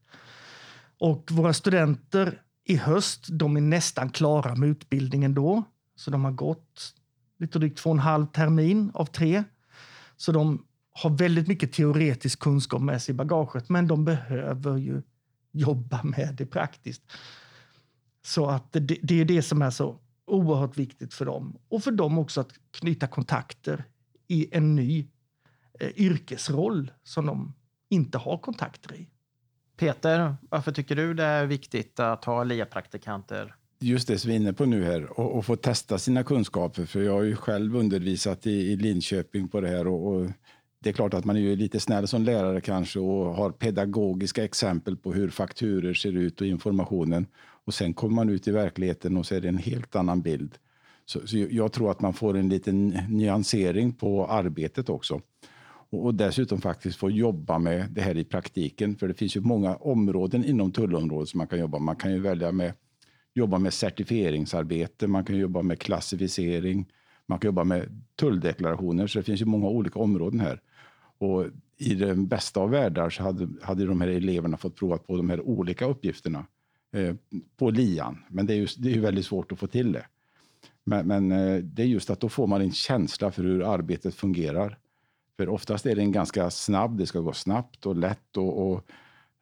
Och 0.98 1.30
våra 1.30 1.52
studenter 1.52 2.42
i 2.64 2.76
höst, 2.76 3.26
de 3.30 3.56
är 3.56 3.60
nästan 3.60 4.10
klara 4.10 4.54
med 4.54 4.68
utbildningen 4.68 5.34
då. 5.34 5.62
Så 5.96 6.10
de 6.10 6.24
har 6.24 6.32
gått 6.32 6.94
lite 7.38 7.58
drygt 7.58 7.78
två 7.78 7.90
och 7.90 7.96
en 7.96 8.00
halv 8.00 8.26
termin 8.26 8.90
av 8.94 9.04
tre. 9.04 9.44
Så 10.16 10.32
de 10.32 10.64
har 10.92 11.10
väldigt 11.10 11.48
mycket 11.48 11.72
teoretisk 11.72 12.40
kunskap 12.40 12.82
med 12.82 13.02
sig 13.02 13.12
i 13.12 13.16
bagaget, 13.16 13.68
men 13.68 13.88
de 13.88 14.04
behöver 14.04 14.76
ju 14.76 15.02
jobba 15.52 16.02
med 16.02 16.34
det 16.38 16.46
praktiskt. 16.46 17.02
Så 18.24 18.46
att 18.46 18.72
det, 18.72 18.98
det 19.02 19.20
är 19.20 19.24
det 19.24 19.42
som 19.42 19.62
är 19.62 19.70
så 19.70 19.98
oerhört 20.26 20.78
viktigt 20.78 21.14
för 21.14 21.24
dem. 21.24 21.58
Och 21.68 21.82
för 21.82 21.90
dem 21.90 22.18
också 22.18 22.40
att 22.40 22.52
knyta 22.70 23.06
kontakter 23.06 23.84
i 24.28 24.48
en 24.52 24.74
ny 24.74 25.06
eh, 25.80 25.90
yrkesroll 25.96 26.92
som 27.02 27.26
de 27.26 27.54
inte 27.90 28.18
har 28.18 28.38
kontakter 28.38 28.94
i. 28.94 29.08
Peter, 29.76 30.36
varför 30.50 30.72
tycker 30.72 30.96
du 30.96 31.14
det 31.14 31.24
är 31.24 31.46
viktigt 31.46 32.00
att 32.00 32.24
ha 32.24 32.44
LIA-praktikanter? 32.44 33.54
Just 33.80 34.08
det 34.08 34.18
som 34.18 34.28
vi 34.28 34.36
är 34.36 34.40
inne 34.40 34.52
på 34.52 34.64
nu 34.64 34.84
här 34.84 35.20
och, 35.20 35.36
och 35.36 35.44
få 35.44 35.56
testa 35.56 35.98
sina 35.98 36.24
kunskaper. 36.24 36.86
För 36.86 37.02
jag 37.02 37.12
har 37.12 37.22
ju 37.22 37.36
själv 37.36 37.76
undervisat 37.76 38.46
i, 38.46 38.50
i 38.50 38.76
Linköping 38.76 39.48
på 39.48 39.60
det 39.60 39.68
här 39.68 39.86
och, 39.86 40.14
och 40.14 40.30
det 40.80 40.88
är 40.88 40.94
klart 40.94 41.14
att 41.14 41.24
man 41.24 41.36
är 41.36 41.40
ju 41.40 41.56
lite 41.56 41.80
snäll 41.80 42.08
som 42.08 42.22
lärare 42.22 42.60
kanske 42.60 42.98
och 42.98 43.34
har 43.34 43.50
pedagogiska 43.50 44.44
exempel 44.44 44.96
på 44.96 45.12
hur 45.12 45.30
fakturer 45.30 45.94
ser 45.94 46.16
ut 46.16 46.40
och 46.40 46.46
informationen. 46.46 47.26
Och 47.64 47.74
sen 47.74 47.94
kommer 47.94 48.14
man 48.14 48.28
ut 48.28 48.48
i 48.48 48.50
verkligheten 48.50 49.16
och 49.16 49.26
det 49.30 49.48
en 49.48 49.58
helt 49.58 49.96
annan 49.96 50.22
bild. 50.22 50.58
Så, 51.08 51.26
så 51.26 51.46
jag 51.50 51.72
tror 51.72 51.90
att 51.90 52.00
man 52.00 52.14
får 52.14 52.36
en 52.36 52.48
liten 52.48 52.88
nyansering 53.08 53.92
på 53.92 54.26
arbetet 54.26 54.88
också. 54.88 55.20
Och, 55.90 56.04
och 56.04 56.14
dessutom 56.14 56.60
faktiskt 56.60 56.98
få 56.98 57.10
jobba 57.10 57.58
med 57.58 57.90
det 57.90 58.00
här 58.00 58.16
i 58.16 58.24
praktiken. 58.24 58.96
För 58.96 59.08
det 59.08 59.14
finns 59.14 59.36
ju 59.36 59.40
många 59.40 59.76
områden 59.76 60.44
inom 60.44 60.72
tullområdet 60.72 61.28
som 61.28 61.38
man 61.38 61.46
kan 61.46 61.58
jobba. 61.58 61.78
Man 61.78 61.96
kan 61.96 62.12
ju 62.12 62.20
välja 62.20 62.52
med 62.52 62.72
jobba 63.34 63.58
med 63.58 63.72
certifieringsarbete, 63.72 65.06
man 65.06 65.24
kan 65.24 65.36
jobba 65.36 65.62
med 65.62 65.78
klassificering, 65.78 66.86
man 67.26 67.38
kan 67.38 67.48
jobba 67.48 67.64
med 67.64 68.02
tulldeklarationer. 68.16 69.06
Så 69.06 69.18
det 69.18 69.22
finns 69.22 69.40
ju 69.40 69.44
många 69.44 69.68
olika 69.68 69.98
områden 69.98 70.40
här. 70.40 70.60
Och 71.18 71.46
I 71.76 71.94
den 71.94 72.26
bästa 72.26 72.60
av 72.60 72.70
världar 72.70 73.10
så 73.10 73.22
hade, 73.22 73.48
hade 73.62 73.86
de 73.86 74.00
här 74.00 74.08
eleverna 74.08 74.56
fått 74.56 74.76
prova 74.76 74.98
på 74.98 75.16
de 75.16 75.30
här 75.30 75.40
olika 75.40 75.86
uppgifterna 75.86 76.46
eh, 76.92 77.14
på 77.56 77.70
lian. 77.70 78.18
Men 78.28 78.46
det 78.46 78.52
är, 78.52 78.56
ju, 78.56 78.66
det 78.78 78.88
är 78.88 78.94
ju 78.94 79.00
väldigt 79.00 79.26
svårt 79.26 79.52
att 79.52 79.58
få 79.58 79.66
till 79.66 79.92
det. 79.92 80.06
Men, 80.88 81.06
men 81.06 81.32
eh, 81.32 81.56
det 81.56 81.82
är 81.82 81.86
just 81.86 82.10
att 82.10 82.20
då 82.20 82.28
får 82.28 82.46
man 82.46 82.60
en 82.60 82.72
känsla 82.72 83.30
för 83.30 83.42
hur 83.42 83.72
arbetet 83.74 84.14
fungerar. 84.14 84.78
För 85.36 85.48
oftast 85.48 85.86
är 85.86 85.94
det 85.94 86.02
en 86.02 86.12
ganska 86.12 86.50
snabb, 86.50 86.98
det 86.98 87.06
ska 87.06 87.20
gå 87.20 87.32
snabbt 87.32 87.86
och 87.86 87.96
lätt. 87.96 88.36
och, 88.36 88.70
och 88.70 88.90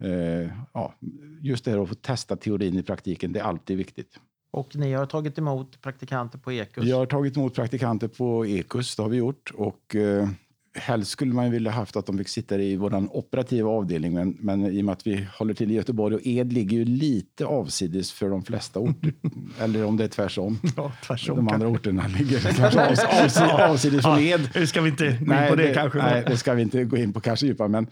eh, 0.07 0.51
ja, 0.73 0.95
just 1.41 1.65
det 1.65 1.71
här 1.71 1.83
att 1.83 1.89
få 1.89 1.95
testa 1.95 2.37
teorin 2.37 2.79
i 2.79 2.83
praktiken, 2.83 3.33
det 3.33 3.41
är 3.41 3.45
alltid 3.45 3.77
viktigt. 3.77 4.21
Och 4.51 4.77
ni 4.77 4.93
har 4.93 5.07
tagit 5.07 5.39
emot 5.39 5.81
praktikanter 5.81 6.39
på 6.39 6.53
Ekus? 6.53 6.85
Vi 6.85 6.93
har 6.93 7.07
tagit 7.07 7.37
emot 7.37 7.55
praktikanter 7.55 8.09
på 8.09 8.47
Ekus, 8.47 8.97
det 8.97 9.03
har 9.03 9.11
vi 9.11 9.17
gjort. 9.17 9.53
Och, 9.55 9.97
eh, 9.97 10.29
helst 10.77 11.11
skulle 11.11 11.35
man 11.35 11.51
vilja 11.51 11.71
haft 11.71 11.97
att 11.97 12.07
de 12.07 12.19
fick 12.19 12.29
sitta 12.29 12.59
i 12.59 12.77
vår 12.77 13.17
operativa 13.17 13.71
avdelning, 13.71 14.13
men, 14.13 14.37
men 14.41 14.67
i 14.67 14.81
och 14.81 14.85
med 14.85 14.93
att 14.93 15.07
vi 15.07 15.27
håller 15.39 15.55
till 15.55 15.71
i 15.71 15.75
Göteborg 15.75 16.15
och 16.15 16.21
Ed 16.25 16.53
ligger 16.53 16.77
ju 16.77 16.85
lite 16.85 17.47
avsides 17.47 18.13
för 18.13 18.31
de 18.31 18.43
flesta 18.43 18.81
orter. 18.81 19.13
Eller 19.61 19.85
om 19.85 19.97
det 19.97 20.05
är 20.05 20.09
tvärsom. 20.09 20.59
Ja, 20.77 20.93
tvärsom 21.07 21.37
de 21.37 21.49
andra 21.49 21.69
orterna 21.69 22.07
ligger 22.19 22.39
kanske 22.57 22.91
avs, 22.91 23.05
avs, 23.05 23.41
avsides 23.41 24.03
från 24.03 24.19
Ed. 24.19 24.51
Nu 24.55 24.67
ska 24.67 24.81
vi 24.81 24.91
inte 24.91 25.05
gå 25.05 25.11
in 25.11 25.19
nej, 25.21 25.51
på 25.51 25.57
det, 25.57 25.67
det 25.67 25.75
kanske. 25.75 25.99
Nej, 25.99 26.25
det 26.27 26.37
ska 26.37 26.55
vi 26.55 26.63
inte 26.63 26.85
gå 26.85 26.97
in 26.97 27.13
på 27.13 27.21
kanske 27.21 27.47
djupare. 27.47 27.69
Men, 27.69 27.87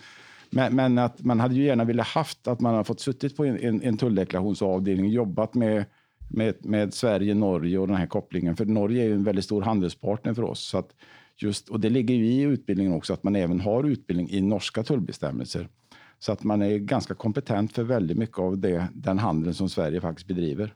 men, 0.50 0.76
men, 0.76 0.98
att 0.98 1.24
man 1.24 1.40
hade 1.40 1.54
ju 1.54 1.64
gärna 1.64 1.84
velat 1.84 2.06
haft 2.06 2.48
att 2.48 2.60
man 2.60 2.74
har 2.74 2.84
fått 2.84 3.00
suttit 3.00 3.36
på 3.36 3.44
en, 3.44 3.58
en, 3.58 3.82
en 3.82 3.96
tulldeklarationsavdelning, 3.96 5.08
jobbat 5.08 5.54
med, 5.54 5.84
med, 6.28 6.54
med 6.60 6.94
Sverige, 6.94 7.34
Norge 7.34 7.78
och 7.78 7.88
den 7.88 7.96
här 7.96 8.06
kopplingen. 8.06 8.56
För 8.56 8.64
Norge 8.64 9.02
är 9.02 9.06
ju 9.06 9.14
en 9.14 9.24
väldigt 9.24 9.44
stor 9.44 9.62
handelspartner 9.62 10.34
för 10.34 10.42
oss. 10.42 10.60
Så 10.60 10.78
att 10.78 10.88
just, 11.36 11.68
och 11.68 11.80
det 11.80 11.90
ligger 11.90 12.14
ju 12.14 12.24
i 12.26 12.40
utbildningen 12.40 12.92
också 12.92 13.12
att 13.12 13.22
man 13.22 13.36
även 13.36 13.60
har 13.60 13.84
utbildning 13.84 14.30
i 14.30 14.40
norska 14.40 14.82
tullbestämmelser. 14.82 15.68
Så 16.18 16.32
att 16.32 16.44
man 16.44 16.62
är 16.62 16.78
ganska 16.78 17.14
kompetent 17.14 17.72
för 17.72 17.82
väldigt 17.82 18.18
mycket 18.18 18.38
av 18.38 18.58
det, 18.58 18.88
den 18.94 19.18
handeln 19.18 19.54
som 19.54 19.68
Sverige 19.68 20.00
faktiskt 20.00 20.28
bedriver. 20.28 20.74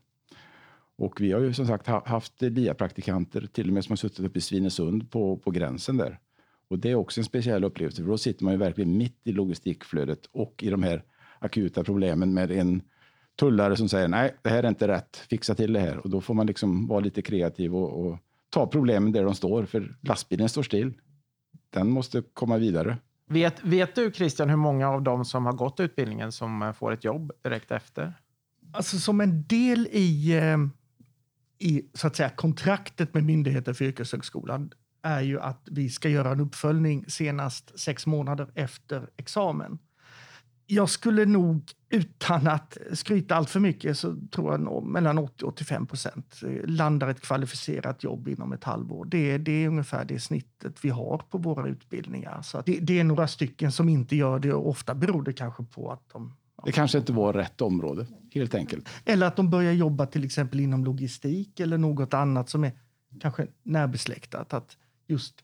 Och 0.97 1.21
vi 1.21 1.33
har 1.33 1.41
ju 1.41 1.53
som 1.53 1.67
sagt 1.67 1.87
haft 1.87 2.43
LIA-praktikanter, 2.43 3.49
till 3.53 3.69
och 3.69 3.75
med 3.75 3.85
som 3.85 3.93
har 3.93 3.97
suttit 3.97 4.27
uppe 4.27 4.39
i 4.39 4.43
Svinesund 4.43 5.11
på, 5.11 5.37
på 5.37 5.51
gränsen 5.51 5.97
där. 5.97 6.19
Och 6.69 6.79
det 6.79 6.91
är 6.91 6.95
också 6.95 7.21
en 7.21 7.25
speciell 7.25 7.65
upplevelse, 7.65 8.03
för 8.03 8.11
då 8.11 8.19
sitter 8.19 8.45
man 8.45 8.55
ju 8.55 8.59
verkligen 8.59 8.99
mitt 8.99 9.21
i 9.25 9.33
logistikflödet 9.33 10.27
och 10.33 10.63
i 10.63 10.71
de 10.71 10.83
här 10.83 11.03
akuta 11.39 11.85
problemen 11.85 12.35
med 12.35 12.51
en 12.51 12.83
tullare 13.39 13.77
som 13.77 13.89
säger 13.89 14.09
nej, 14.09 14.37
det 14.43 14.51
här 14.51 14.63
är 14.63 14.69
inte 14.69 14.89
rätt, 14.89 15.17
fixa 15.17 15.55
till 15.55 15.73
det 15.73 15.81
här. 15.81 15.99
Och 15.99 16.11
då 16.11 16.21
får 16.21 16.35
man 16.35 16.47
liksom 16.47 16.87
vara 16.87 17.01
lite 17.01 17.23
kreativ 17.23 17.77
och, 17.77 18.07
och 18.07 18.19
ta 18.59 18.67
problemen 18.67 19.13
där 19.13 19.25
de 19.25 19.35
står, 19.35 19.65
för 19.65 19.97
lastbilen 20.01 20.49
står 20.49 20.63
still. 20.63 20.95
Den 21.71 21.91
måste 21.91 22.23
komma 22.33 22.59
vidare. 22.59 22.99
Vet, 23.31 23.65
vet 23.65 23.95
du 23.95 24.13
Christian 24.13 24.49
hur 24.49 24.57
många 24.57 24.89
av 24.89 25.03
dem 25.03 25.25
som 25.25 25.47
har 25.47 25.53
gått 25.53 25.81
utbildningen 25.81 26.33
som 26.33 26.75
får 26.79 26.93
ett 26.93 27.05
jobb 27.05 27.33
direkt 27.43 27.71
efter? 27.71 28.15
Alltså 28.73 28.99
som 28.99 29.21
en 29.21 29.47
del 29.47 29.89
i, 29.91 30.37
eh, 30.37 30.59
i 31.59 31.83
så 31.95 32.07
att 32.07 32.17
säga, 32.17 32.31
kontraktet 32.31 33.15
med 33.15 33.25
Myndigheten 33.25 33.75
för 33.75 33.85
yrkeshögskolan 33.85 34.71
är 35.03 35.21
ju 35.21 35.41
att 35.41 35.69
vi 35.71 35.91
ska 35.91 36.09
göra 36.09 36.33
en 36.33 36.41
uppföljning 36.41 37.05
senast 37.09 37.79
sex 37.79 38.07
månader 38.07 38.51
efter 38.55 39.11
examen. 39.17 39.79
Jag 40.71 40.91
skulle 40.91 41.25
nog, 41.25 41.63
utan 41.91 42.47
att 42.47 42.77
skryta 42.93 43.35
allt 43.35 43.51
för 43.51 43.61
mycket, 43.61 43.99
så 43.99 44.17
tror 44.31 44.53
jag 44.53 44.83
mellan 44.83 45.19
80 45.19 45.45
och 45.45 45.53
85 45.53 45.87
procent 45.87 46.41
landar 46.65 47.09
ett 47.09 47.21
kvalificerat 47.21 48.05
jobb 48.05 48.29
inom 48.29 48.53
ett 48.53 48.65
halvår. 48.65 49.05
Det, 49.05 49.39
det 49.39 49.53
är 49.53 49.69
ungefär 49.69 50.05
det 50.05 50.21
snittet 50.21 50.85
vi 50.85 50.89
har 50.89 51.19
på 51.31 51.39
våra 51.39 51.69
utbildningar. 51.69 52.43
Så 52.43 52.63
det, 52.67 52.79
det, 52.81 53.01
är 53.01 53.05
några 53.05 53.29
stycken 53.29 53.73
som 53.73 53.89
inte 53.89 54.17
gör 54.17 54.39
det 54.39 54.53
och 54.53 54.69
ofta 54.69 54.95
beror 54.95 55.23
det 55.23 55.33
kanske 55.33 55.65
på 55.65 55.93
att 55.93 56.09
de 56.13 56.33
det 56.65 56.73
kanske 56.73 56.99
inte 56.99 57.13
var 57.13 57.33
rätt 57.33 57.61
område, 57.61 58.07
helt 58.35 58.55
enkelt. 58.55 58.89
Eller 59.05 59.27
att 59.27 59.37
de 59.37 59.51
börjar 59.51 59.73
jobba 59.73 60.07
till 60.07 60.25
exempel 60.25 60.61
inom 60.61 60.85
logistik 60.85 61.61
eller 61.61 61.79
något 61.79 62.15
annat 62.15 62.49
som 62.49 62.65
är 62.65 62.73
kanske 63.21 63.47
närbesläktat. 63.63 64.55
Att 64.55 64.77
just 65.07 65.35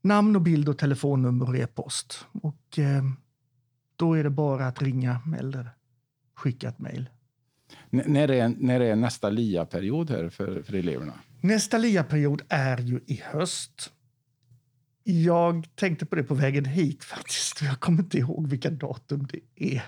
namn 0.02 0.36
och 0.36 0.42
bild 0.42 0.68
och 0.68 0.78
telefonnummer 0.78 1.48
och 1.48 1.56
e-post. 1.56 2.26
Och 2.42 2.78
eh, 2.78 3.02
då 3.98 4.14
är 4.14 4.24
det 4.24 4.30
bara 4.30 4.66
att 4.66 4.82
ringa 4.82 5.20
eller 5.38 5.70
skicka 6.34 6.68
ett 6.68 6.78
mejl. 6.78 7.10
När 7.90 8.30
är, 8.30 8.48
när 8.58 8.80
är 8.80 8.96
nästa 8.96 9.30
LIA-period 9.30 10.10
här 10.10 10.28
för, 10.28 10.62
för 10.62 10.74
eleverna? 10.74 11.12
Nästa 11.40 11.78
LIA-period 11.78 12.42
är 12.48 12.78
ju 12.78 13.00
i 13.06 13.22
höst. 13.24 13.92
Jag 15.04 15.66
tänkte 15.74 16.06
på 16.06 16.16
det 16.16 16.22
på 16.22 16.34
vägen 16.34 16.64
hit 16.64 17.04
faktiskt. 17.04 17.62
Jag 17.62 17.80
kommer 17.80 18.02
inte 18.02 18.18
ihåg 18.18 18.48
vilka 18.48 18.70
datum 18.70 19.26
det 19.26 19.40
är. 19.74 19.82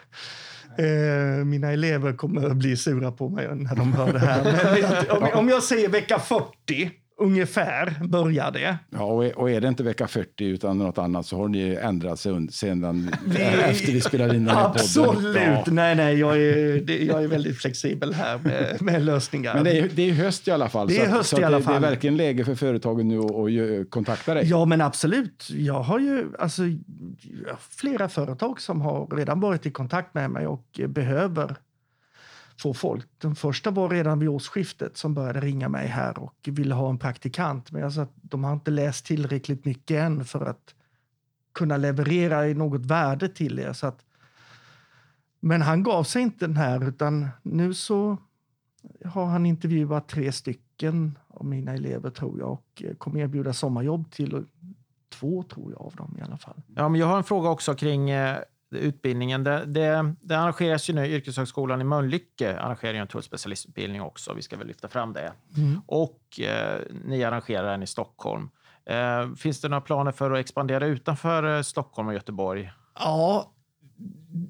Eh, 0.79 1.45
mina 1.45 1.73
elever 1.73 2.13
kommer 2.13 2.51
att 2.51 2.57
bli 2.57 2.77
sura 2.77 3.13
på 3.13 3.29
mig 3.29 3.57
när 3.57 3.77
de 3.77 3.93
hör 3.93 4.13
det 4.13 4.19
här. 4.19 5.21
Men 5.21 5.33
om 5.33 5.49
jag 5.49 5.63
säger 5.63 5.89
vecka 5.89 6.19
40 6.19 6.91
ungefär 7.21 8.07
börjar 8.09 8.51
det. 8.51 8.79
Ja, 8.91 9.05
och 9.05 9.25
är, 9.25 9.39
och 9.39 9.51
är 9.51 9.61
det 9.61 9.69
inte 9.69 9.83
vecka 9.83 10.07
40 10.07 10.45
utan 10.45 10.79
något 10.79 10.99
annat 10.99 11.27
så 11.27 11.37
har 11.37 11.49
ni 11.49 11.79
ändrat 11.83 12.21
sig 12.21 12.49
sedan 12.51 13.11
vi, 13.27 13.43
efter 13.43 13.93
vi 13.93 14.01
spelade 14.01 14.37
in 14.37 14.45
den 14.45 14.57
här 14.57 14.67
Absolut. 14.67 15.09
podden. 15.09 15.27
Absolut! 15.27 15.67
Ja. 15.67 15.73
Nej, 15.73 15.95
nej, 15.95 16.19
jag 16.19 16.37
är, 16.37 16.91
jag 16.91 17.25
är 17.25 17.29
väldigt 17.29 17.59
flexibel 17.59 18.15
här 18.15 18.39
med, 18.39 18.83
med 18.83 19.03
lösningar. 19.03 19.55
Men 19.55 19.65
det 19.65 19.79
är, 19.79 19.89
det 19.95 20.11
är 20.11 20.13
höst 20.13 20.49
i 20.49 20.51
alla 20.51 20.69
fall. 20.69 20.89
Det 20.89 20.99
är 20.99 21.07
så, 21.07 21.17
höst 21.17 21.31
så 21.31 21.41
i 21.41 21.45
alla 21.45 21.61
fall. 21.61 21.81
Det 21.81 21.87
är 21.87 21.91
verkligen 21.91 22.17
läge 22.17 22.45
för 22.45 22.55
företagen 22.55 23.09
nu 23.09 23.19
att 23.19 23.91
kontakta 23.91 24.35
dig. 24.35 24.49
Ja, 24.49 24.65
men 24.65 24.81
absolut. 24.81 25.49
Jag 25.51 25.83
har 25.83 25.99
ju 25.99 26.27
alltså, 26.39 26.63
flera 27.71 28.09
företag 28.09 28.61
som 28.61 28.81
har 28.81 29.17
redan 29.17 29.41
varit 29.41 29.67
i 29.67 29.71
kontakt 29.71 30.15
med 30.15 30.31
mig 30.31 30.47
och 30.47 30.81
behöver 30.89 31.57
få 32.61 32.75
folk. 32.75 33.09
Den 33.19 33.35
första 33.35 33.71
var 33.71 33.89
redan 33.89 34.19
vid 34.19 34.29
årsskiftet 34.29 34.97
som 34.97 35.15
började 35.15 35.41
ringa 35.41 35.69
mig 35.69 35.87
här 35.87 36.19
och 36.19 36.35
ville 36.43 36.75
ha 36.75 36.91
en 36.91 36.99
praktikant. 36.99 37.73
Men 37.73 37.83
jag 37.83 37.93
sa 37.93 38.03
att 38.03 38.15
de 38.15 38.45
har 38.45 38.53
inte 38.53 38.71
läst 38.71 39.07
tillräckligt 39.07 39.65
mycket 39.65 39.97
än 39.97 40.25
för 40.25 40.47
att 40.47 40.75
kunna 41.53 41.77
leverera 41.77 42.49
i 42.49 42.55
något 42.55 42.87
värde 42.87 43.29
till 43.29 43.59
er. 43.59 43.73
Så 43.73 43.87
att, 43.87 44.05
men 45.41 45.63
han 45.63 45.83
gav 45.83 46.05
sig 46.05 46.23
inte 46.23 46.47
den 46.47 46.57
här 46.57 46.89
utan 46.89 47.29
nu 47.43 47.75
så 47.75 48.17
har 49.05 49.27
han 49.27 49.47
intervjuat 49.47 50.09
tre 50.09 50.33
stycken 50.33 51.19
av 51.29 51.47
mina 51.47 51.73
elever 51.73 52.11
tror 52.11 52.39
jag 52.39 52.51
och 52.51 52.83
kommer 52.99 53.21
erbjuda 53.21 53.53
sommarjobb 53.53 54.11
till 54.11 54.47
två 55.09 55.43
tror 55.43 55.73
jag 55.73 55.83
av 55.83 55.95
dem 55.95 56.17
i 56.19 56.23
alla 56.23 56.37
fall. 56.37 56.63
Ja, 56.77 56.89
men 56.89 57.01
jag 57.01 57.07
har 57.07 57.17
en 57.17 57.25
fråga 57.25 57.49
också 57.49 57.75
kring 57.75 58.11
eh, 58.11 58.39
utbildningen. 58.71 59.45
Det, 59.45 59.65
det, 59.67 60.15
det 60.21 60.39
arrangeras 60.39 60.91
ju 60.91 60.95
nu, 60.95 61.07
Yrkeshögskolan 61.07 61.81
i 61.81 61.85
Mölnlycke 61.85 62.59
arrangerar 62.59 62.95
en 62.95 63.07
tullspecialistutbildning 63.07 64.03
också. 64.03 64.35
Vi 64.35 64.43
ska 64.43 64.57
väl 64.57 64.67
lyfta 64.67 64.89
fram 64.89 65.13
det. 65.13 65.33
Mm. 65.57 65.81
Och 65.87 66.41
eh, 66.41 66.81
ni 67.05 67.25
arrangerar 67.25 67.71
den 67.71 67.83
i 67.83 67.87
Stockholm. 67.87 68.49
Eh, 68.85 69.35
finns 69.35 69.61
det 69.61 69.69
några 69.69 69.81
planer 69.81 70.13
för 70.13 70.31
att 70.31 70.39
expandera 70.39 70.87
utanför 70.87 71.57
eh, 71.57 71.63
Stockholm 71.63 72.09
och 72.09 72.15
Göteborg? 72.15 72.73
Ja, 72.99 73.53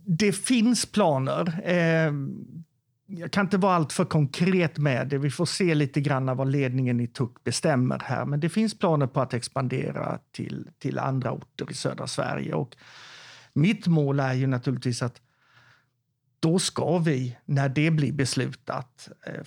det 0.07 0.33
finns 0.33 0.87
planer. 0.87 1.61
Eh, 1.65 2.13
jag 3.07 3.31
kan 3.31 3.47
inte 3.47 3.57
vara 3.57 3.75
allt 3.75 3.93
för 3.93 4.05
konkret 4.05 4.79
med 4.79 5.09
det. 5.09 5.19
Vi 5.19 5.31
får 5.31 5.47
se 5.47 5.75
lite 5.75 6.01
grann 6.01 6.37
vad 6.37 6.49
ledningen 6.49 7.01
i 7.01 7.07
TUC 7.07 7.31
bestämmer 7.45 7.99
här. 8.05 8.25
Men 8.25 8.41
det 8.41 8.49
finns 8.49 8.79
planer 8.79 9.07
på 9.07 9.21
att 9.21 9.35
expandera 9.35 10.19
till, 10.33 10.69
till 10.79 10.99
andra 10.99 11.33
orter 11.33 11.71
i 11.71 11.75
södra 11.75 12.07
Sverige. 12.07 12.55
Och 12.55 12.77
mitt 13.53 13.87
mål 13.87 14.21
är 14.21 14.35
ju 14.35 14.47
naturligtvis 14.47 15.03
att 15.03 15.21
då 16.41 16.59
ska 16.59 16.99
vi, 16.99 17.37
när 17.45 17.69
det 17.69 17.91
blir 17.91 18.13
beslutat, 18.13 19.09
eh, 19.27 19.43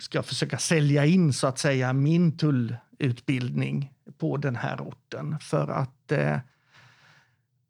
ska 0.00 0.22
försöka 0.22 0.58
sälja 0.58 1.06
in 1.06 1.32
så 1.32 1.46
att 1.46 1.58
säga 1.58 1.92
min 1.92 2.36
tullutbildning 2.36 3.92
på 4.18 4.36
den 4.36 4.56
här 4.56 4.80
orten. 4.80 5.38
För 5.40 5.68
att 5.68 6.12
eh, 6.12 6.38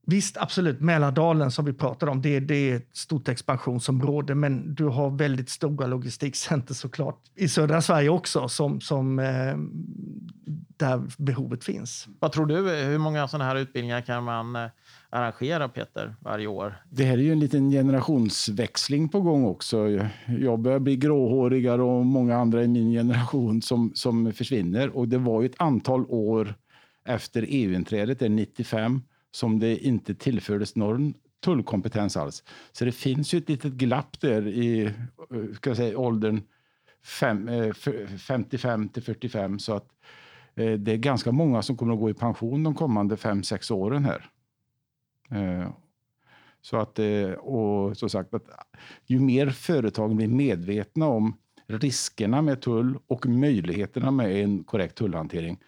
Visst, 0.07 0.37
absolut. 0.37 0.81
Mälardalen 0.81 1.51
som 1.51 1.65
vi 1.65 1.73
pratade 1.73 2.13
om, 2.13 2.23
det, 2.23 2.41
det 2.41 2.71
är 2.71 2.77
ett 2.77 2.97
stort 2.97 3.29
expansionsområde. 3.29 4.35
Men 4.35 4.75
du 4.75 4.85
har 4.85 5.11
väldigt 5.11 5.51
stora 5.51 5.87
logistikcenter 5.87 6.75
såklart 6.75 7.21
i 7.35 7.49
södra 7.49 7.83
Sverige 7.83 8.09
också 8.09 8.49
som, 8.49 8.81
som 8.81 9.19
eh, 9.19 9.57
där 10.77 11.03
behovet 11.19 11.65
finns. 11.65 12.09
Vad 12.19 12.33
tror 12.33 12.47
du? 12.47 12.71
Hur 12.71 12.99
många 12.99 13.29
sådana 13.29 13.45
här 13.45 13.57
utbildningar 13.57 14.01
kan 14.01 14.25
man 14.25 14.57
eh, 14.57 14.71
arrangera, 15.11 15.69
Peter, 15.69 16.15
varje 16.21 16.47
år? 16.47 16.75
Det 16.91 17.05
här 17.05 17.19
är 17.19 17.23
ju 17.23 17.33
en 17.33 17.41
liten 17.41 17.71
generationsväxling 17.71 19.09
på 19.09 19.21
gång 19.21 19.45
också. 19.45 20.09
Jag 20.27 20.59
börjar 20.59 20.79
bli 20.79 20.97
gråhårigare 20.97 21.83
och 21.83 22.07
många 22.07 22.37
andra 22.37 22.65
i 22.65 22.69
min 22.69 22.93
generation 22.93 23.63
som, 23.63 23.93
som 23.95 24.33
försvinner. 24.33 24.97
Och 24.97 25.09
det 25.09 25.19
var 25.19 25.43
ju 25.43 25.47
ett 25.47 25.61
antal 25.61 26.07
år 26.09 26.55
efter 27.05 27.47
EU-inträdet, 27.49 28.21
95, 28.21 29.03
som 29.31 29.59
det 29.59 29.77
inte 29.77 30.15
tillfördes 30.15 30.77
någon 30.77 31.15
tullkompetens 31.45 32.17
alls. 32.17 32.45
Så 32.73 32.85
det 32.85 32.93
finns 32.93 33.35
ju 33.35 33.39
ett 33.39 33.49
litet 33.49 33.73
glapp 33.73 34.21
där 34.21 34.47
i 34.49 34.85
eh, 34.85 34.93
ska 35.55 35.71
jag 35.71 35.77
säga, 35.77 35.99
åldern 35.99 36.41
fem, 37.05 37.49
eh, 37.49 37.73
55 38.19 38.89
till 38.89 39.03
45. 39.03 39.59
Så 39.59 39.75
att 39.75 39.87
eh, 40.55 40.73
det 40.73 40.93
är 40.93 40.97
ganska 40.97 41.33
många 41.33 41.63
som 41.63 41.77
kommer 41.77 41.93
att 41.93 42.01
gå 42.01 42.11
i 42.11 42.15
pension 42.15 42.63
de 42.63 42.75
kommande 42.75 43.17
5-6 43.17 43.73
åren 43.73 44.05
här. 44.05 44.31
Eh, 45.31 45.71
så 46.61 46.77
att, 46.77 46.99
eh, 46.99 47.31
och 47.31 47.97
som 47.97 48.11
sagt, 48.11 48.35
att 48.35 48.45
ju 49.07 49.21
mer 49.21 49.51
företagen 49.51 50.17
blir 50.17 50.29
medvetna 50.29 51.07
om 51.07 51.37
riskerna 51.67 52.43
med 52.43 52.61
tull 52.61 52.99
och 53.07 53.27
möjligheterna 53.27 54.11
med 54.11 54.45
en 54.45 54.65
korrekt 54.65 54.95
tullhantering 54.95 55.59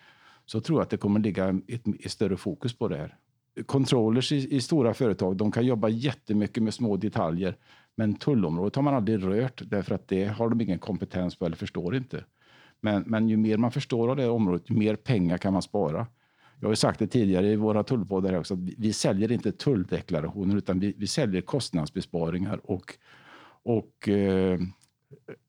så 0.47 0.61
tror 0.61 0.79
jag 0.79 0.83
att 0.83 0.91
det 0.91 0.97
kommer 0.97 1.21
ligga 1.21 1.61
ett, 1.69 1.83
ett 2.05 2.11
större 2.11 2.37
fokus 2.37 2.79
på 2.79 2.89
det 2.89 2.97
här 2.97 3.17
controllers 3.67 4.33
i, 4.33 4.57
i, 4.57 4.61
stora 4.61 4.95
företag 4.95 5.37
de 5.37 5.53
kan 5.53 5.67
jobba 5.67 5.89
jättemycket 5.89 6.63
med 6.63 6.75
små 6.75 6.97
detaljer. 6.97 7.57
Men 7.95 8.15
tullområdet 8.15 8.77
har 8.77 8.83
man 8.83 8.95
aldrig 8.95 9.25
rört 9.25 9.63
därför 9.65 9.95
att 9.95 10.09
det 10.09 10.25
har 10.25 10.49
de 10.49 10.61
ingen 10.61 10.79
kompetens 10.79 11.37
på 11.37 11.47
eller 11.47 11.57
förstår 11.57 11.97
inte. 11.97 12.25
Men, 12.81 13.03
men 13.07 13.29
ju 13.29 13.37
mer 13.37 13.57
man 13.57 13.73
förstår 13.73 14.09
av 14.09 14.17
det 14.17 14.29
området, 14.29 14.71
ju 14.71 14.75
mer 14.75 14.97
pengar 14.97 15.39
kan 15.39 15.53
man 15.53 15.63
spara. 15.63 16.07
Jag 16.63 16.69
har 16.69 16.75
sagt 16.75 16.99
det 16.99 17.07
tidigare 17.07 17.49
i 17.49 17.57
våra 17.57 17.83
tullpoddar 17.83 18.39
också, 18.39 18.55
att 18.55 18.61
vi, 18.61 18.75
vi 18.79 18.93
säljer 18.93 19.33
inte 19.33 19.53
tulldeklarationer 19.53 20.57
utan 20.57 20.79
vi, 20.81 20.95
vi 20.99 21.07
säljer 21.07 21.43
kostnadsbesparingar 21.43 22.61
och, 22.65 22.95
och 23.63 24.09
eh, 24.09 24.61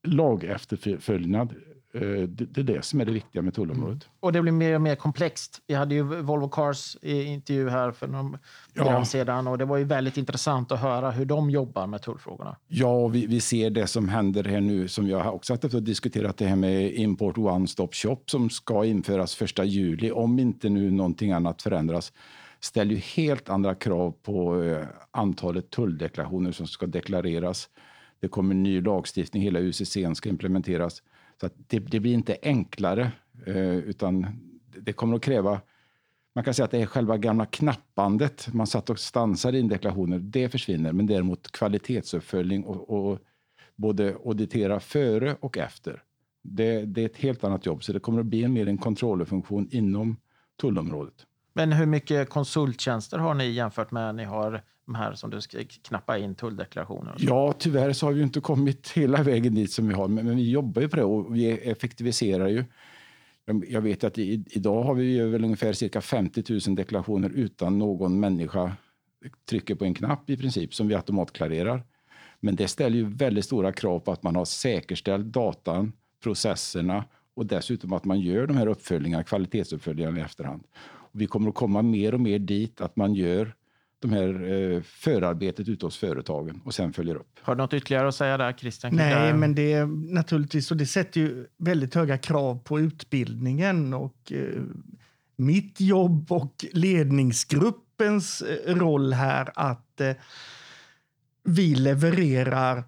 lagefterföljnad. 0.03 1.55
Eh, 1.93 2.27
det 2.27 2.57
är 2.57 2.63
det 2.63 2.85
som 2.85 3.01
är 3.01 3.05
det 3.05 3.11
viktiga 3.11 3.41
med 3.41 3.53
tullområdet. 3.53 4.03
Mm. 4.03 4.13
Och 4.19 4.33
det 4.33 4.41
blir 4.41 4.51
mer 4.51 4.75
och 4.75 4.81
mer 4.81 4.95
komplext. 4.95 5.61
Vi 5.67 5.73
hade 5.73 5.95
ju 5.95 6.03
Volvo 6.03 6.49
Cars 6.49 6.97
i 7.01 7.23
intervju 7.23 7.69
här 7.69 7.91
för 7.91 8.07
någon 8.07 8.37
ja. 8.73 9.05
sedan 9.05 9.47
och 9.47 9.57
det 9.57 9.65
var 9.65 9.77
ju 9.77 9.83
väldigt 9.83 10.17
intressant 10.17 10.71
att 10.71 10.79
höra 10.79 11.11
hur 11.11 11.25
de 11.25 11.49
jobbar 11.49 11.87
med 11.87 12.01
tullfrågorna. 12.01 12.55
Ja, 12.67 13.07
vi, 13.07 13.25
vi 13.25 13.39
ser 13.39 13.69
det 13.69 13.87
som 13.87 14.09
händer 14.09 14.43
här 14.43 14.61
nu 14.61 14.87
som 14.87 15.07
jag 15.07 15.35
också 15.35 15.53
haft 15.53 15.63
och 15.63 15.83
diskuterat 15.83 16.37
det 16.37 16.45
här 16.45 16.55
med 16.55 16.93
Import 16.93 17.37
One 17.37 17.67
Stop 17.67 17.89
Shop 17.91 18.19
som 18.25 18.49
ska 18.49 18.85
införas 18.85 19.35
första 19.35 19.63
juli 19.63 20.11
om 20.11 20.39
inte 20.39 20.69
nu 20.69 20.91
någonting 20.91 21.31
annat 21.31 21.61
förändras 21.61 22.13
ställer 22.59 22.91
ju 22.91 22.97
helt 22.97 23.49
andra 23.49 23.75
krav 23.75 24.11
på 24.11 24.63
eh, 24.63 24.85
antalet 25.11 25.69
tulldeklarationer 25.69 26.51
som 26.51 26.67
ska 26.67 26.85
deklareras. 26.85 27.69
Det 28.19 28.27
kommer 28.27 28.55
ny 28.55 28.81
lagstiftning, 28.81 29.43
hela 29.43 29.59
UCC 29.59 29.97
ska 30.15 30.29
implementeras. 30.29 31.01
Så 31.43 31.49
det, 31.67 31.79
det, 31.79 31.99
blir 31.99 32.13
inte 32.13 32.37
enklare, 32.41 33.11
eh, 33.45 33.77
utan 33.77 34.27
det 34.79 34.93
kommer 34.93 35.15
att 35.15 35.21
kräva... 35.21 35.61
Man 36.35 36.43
kan 36.43 36.53
säga 36.53 36.65
att 36.65 36.71
det 36.71 36.81
är 36.81 36.85
själva 36.85 37.17
gamla 37.17 37.45
knappandet. 37.45 38.53
Man 38.53 38.67
satt 38.67 38.89
och 38.89 38.99
stansade 38.99 39.59
in 39.59 39.67
deklarationer. 39.67 40.19
Det 40.19 40.49
försvinner, 40.49 40.93
men 40.93 41.07
däremot 41.07 41.51
kvalitetsuppföljning 41.51 42.63
och, 42.63 42.89
och 42.89 43.19
både 43.75 44.15
auditera 44.25 44.79
före 44.79 45.35
och 45.39 45.57
efter. 45.57 46.03
Det, 46.41 46.85
det, 46.85 47.01
är 47.01 47.05
ett 47.05 47.17
helt 47.17 47.43
annat 47.43 47.65
jobb, 47.65 47.83
så 47.83 47.93
det 47.93 47.99
kommer 47.99 48.19
att 48.19 48.25
bli 48.25 48.43
en 48.43 48.53
mer 48.53 48.67
en 48.67 48.77
kontrollfunktion 48.77 49.67
inom 49.71 50.17
tullområdet. 50.61 51.25
Men 51.53 51.71
hur 51.71 51.85
mycket 51.85 52.29
konsulttjänster 52.29 53.17
har 53.17 53.33
ni 53.33 53.51
jämfört 53.51 53.91
med 53.91 54.15
ni 54.15 54.23
har 54.23 54.61
de 54.85 54.95
här 54.95 55.13
som 55.13 55.29
du 55.29 55.41
ska 55.41 55.57
knappa 55.81 56.17
in 56.17 56.35
tulldeklarationer? 56.35 57.15
Ja, 57.17 57.53
tyvärr 57.57 57.93
så 57.93 58.05
har 58.05 58.13
vi 58.13 58.21
inte 58.21 58.39
kommit 58.39 58.89
hela 58.89 59.23
vägen 59.23 59.55
dit 59.55 59.71
som 59.71 59.87
vi 59.87 59.93
har, 59.93 60.07
men, 60.07 60.25
men 60.25 60.35
vi 60.35 60.51
jobbar 60.51 60.81
ju 60.81 60.89
på 60.89 60.95
det 60.95 61.03
och 61.03 61.35
vi 61.35 61.51
effektiviserar 61.51 62.47
ju. 62.47 62.65
Jag 63.67 63.81
vet 63.81 64.03
att 64.03 64.17
i, 64.17 64.43
idag 64.49 64.83
har 64.83 64.93
vi 64.93 65.19
väl 65.19 65.43
ungefär 65.43 65.73
cirka 65.73 66.01
50 66.01 66.43
000 66.67 66.75
deklarationer 66.75 67.29
utan 67.29 67.79
någon 67.79 68.19
människa 68.19 68.71
trycker 69.49 69.75
på 69.75 69.85
en 69.85 69.93
knapp 69.93 70.29
i 70.29 70.37
princip 70.37 70.73
som 70.73 70.87
vi 70.87 70.95
automatklarerar. 70.95 71.83
Men 72.39 72.55
det 72.55 72.67
ställer 72.67 72.97
ju 72.97 73.05
väldigt 73.05 73.45
stora 73.45 73.71
krav 73.71 73.99
på 73.99 74.11
att 74.11 74.23
man 74.23 74.35
har 74.35 74.45
säkerställt 74.45 75.25
datan, 75.25 75.93
processerna 76.23 77.05
och 77.33 77.45
dessutom 77.45 77.93
att 77.93 78.05
man 78.05 78.19
gör 78.19 78.47
de 78.47 78.57
här 78.57 78.67
uppföljningarna, 78.67 79.23
kvalitetsuppföljningarna 79.23 80.19
i 80.19 80.21
efterhand. 80.21 80.63
Vi 81.13 81.27
kommer 81.27 81.49
att 81.49 81.55
komma 81.55 81.81
mer 81.81 82.13
och 82.13 82.19
mer 82.19 82.39
dit 82.39 82.81
att 82.81 82.95
man 82.95 83.13
gör 83.15 83.55
de 83.99 84.11
här 84.11 84.51
eh, 84.51 84.81
förarbetet 84.81 85.69
ute 85.69 85.85
hos 85.85 85.97
företagen 85.97 86.61
och 86.65 86.73
sen 86.73 86.93
följer 86.93 87.15
upp. 87.15 87.39
Har 87.41 87.55
du 87.55 87.61
något 87.61 87.73
ytterligare 87.73 88.07
att 88.07 88.15
säga 88.15 88.37
där 88.37 88.53
Christian? 88.53 88.95
Nej, 88.95 89.33
men 89.33 89.55
det 89.55 89.73
är 89.73 89.85
naturligtvis 90.13 90.71
och 90.71 90.77
det 90.77 90.85
sätter 90.85 91.21
ju 91.21 91.45
väldigt 91.57 91.95
höga 91.95 92.17
krav 92.17 92.59
på 92.63 92.79
utbildningen 92.79 93.93
och 93.93 94.31
eh, 94.31 94.61
mitt 95.35 95.81
jobb 95.81 96.31
och 96.31 96.65
ledningsgruppens 96.71 98.41
eh, 98.41 98.75
roll 98.75 99.13
här 99.13 99.51
att 99.55 100.01
eh, 100.01 100.11
vi 101.43 101.75
levererar 101.75 102.83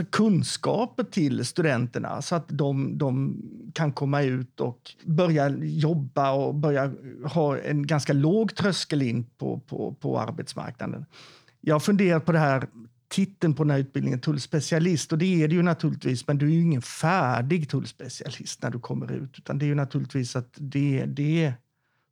alltså 0.00 0.16
kunskaper 0.18 1.04
till 1.04 1.44
studenterna 1.44 2.22
så 2.22 2.34
att 2.34 2.48
de, 2.48 2.98
de 2.98 3.36
kan 3.74 3.92
komma 3.92 4.22
ut 4.22 4.60
och 4.60 4.90
börja 5.04 5.48
jobba 5.58 6.32
och 6.32 6.54
börja 6.54 6.92
ha 7.24 7.58
en 7.58 7.86
ganska 7.86 8.12
låg 8.12 8.54
tröskel 8.54 9.02
in 9.02 9.24
på, 9.24 9.58
på, 9.58 9.94
på 9.94 10.20
arbetsmarknaden. 10.20 11.06
Jag 11.60 11.74
har 11.74 11.80
funderat 11.80 12.24
på 12.24 12.32
det 12.32 12.38
här 12.38 12.68
titeln 13.08 13.54
på 13.54 13.64
den 13.64 13.70
här 13.70 13.78
utbildningen, 13.78 14.20
tullspecialist. 14.20 15.12
Och 15.12 15.18
det 15.18 15.42
är 15.42 15.48
det 15.48 15.54
ju 15.54 15.62
naturligtvis, 15.62 16.26
men 16.26 16.38
du 16.38 16.46
är 16.46 16.50
ju 16.50 16.62
ingen 16.62 16.82
färdig 16.82 17.70
tullspecialist 17.70 18.62
när 18.62 18.70
du 18.70 18.78
kommer 18.78 19.12
ut. 19.12 19.38
Utan 19.38 19.58
det 19.58 19.64
är 19.64 19.68
ju 19.68 19.74
naturligtvis 19.74 20.36
att 20.36 20.54
det, 20.56 21.04
det 21.04 21.52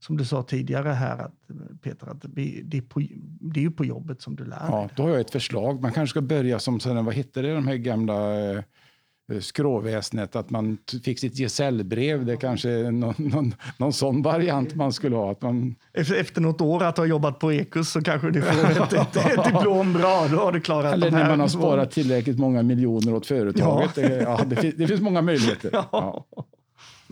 som 0.04 0.16
du 0.16 0.24
sa 0.24 0.42
tidigare 0.42 0.88
här, 0.88 1.18
att, 1.18 1.34
Peter, 1.82 2.06
att 2.06 2.22
det, 2.22 2.76
är 2.76 2.80
på, 2.80 3.00
det 3.40 3.60
är 3.60 3.64
ju 3.64 3.70
på 3.70 3.84
jobbet 3.84 4.22
som 4.22 4.36
du 4.36 4.44
lär 4.44 4.50
dig. 4.50 4.68
Ja, 4.68 4.88
då 4.96 5.02
har 5.02 5.10
jag 5.10 5.20
ett 5.20 5.30
förslag. 5.30 5.82
Man 5.82 5.92
kanske 5.92 6.10
ska 6.10 6.20
börja 6.20 6.58
som, 6.58 6.78
vad 6.84 7.14
hette 7.14 7.42
det, 7.42 7.54
de 7.54 7.68
här 7.68 7.76
gamla 7.76 8.50
eh, 8.50 8.62
skråväsnet, 9.40 10.36
att 10.36 10.50
man 10.50 10.78
fick 11.04 11.18
sitt 11.18 11.38
gesällbrev. 11.38 12.26
Det 12.26 12.32
är 12.32 12.36
kanske 12.36 12.68
någon, 12.68 13.14
någon, 13.18 13.54
någon 13.76 13.92
sån 13.92 14.22
variant 14.22 14.74
man 14.74 14.92
skulle 14.92 15.16
ha. 15.16 15.30
Att 15.30 15.42
man... 15.42 15.74
efter, 15.92 16.14
efter 16.14 16.40
något 16.40 16.60
år 16.60 16.82
att 16.82 16.96
ha 16.96 17.04
jobbat 17.04 17.38
på 17.38 17.52
Ekus 17.52 17.90
så 17.90 18.00
kanske 18.00 18.30
du 18.30 18.42
får 18.42 18.70
ett, 18.70 18.92
ett, 18.92 19.16
ett 19.16 19.44
diplom 19.44 19.92
bra. 19.92 20.28
Då 20.30 20.36
har 20.36 20.52
du 20.52 20.60
klarat 20.60 20.94
Eller 20.94 21.10
när 21.10 21.28
man 21.28 21.40
har 21.40 21.48
sparat 21.48 21.90
tillräckligt 21.90 22.38
många 22.38 22.62
miljoner 22.62 23.14
åt 23.14 23.26
företaget. 23.26 23.96
Ja. 23.96 24.08
Det, 24.08 24.22
ja, 24.22 24.40
det, 24.46 24.56
finns, 24.56 24.74
det 24.74 24.86
finns 24.86 25.00
många 25.00 25.22
möjligheter. 25.22 25.70
Ja. 25.92 26.26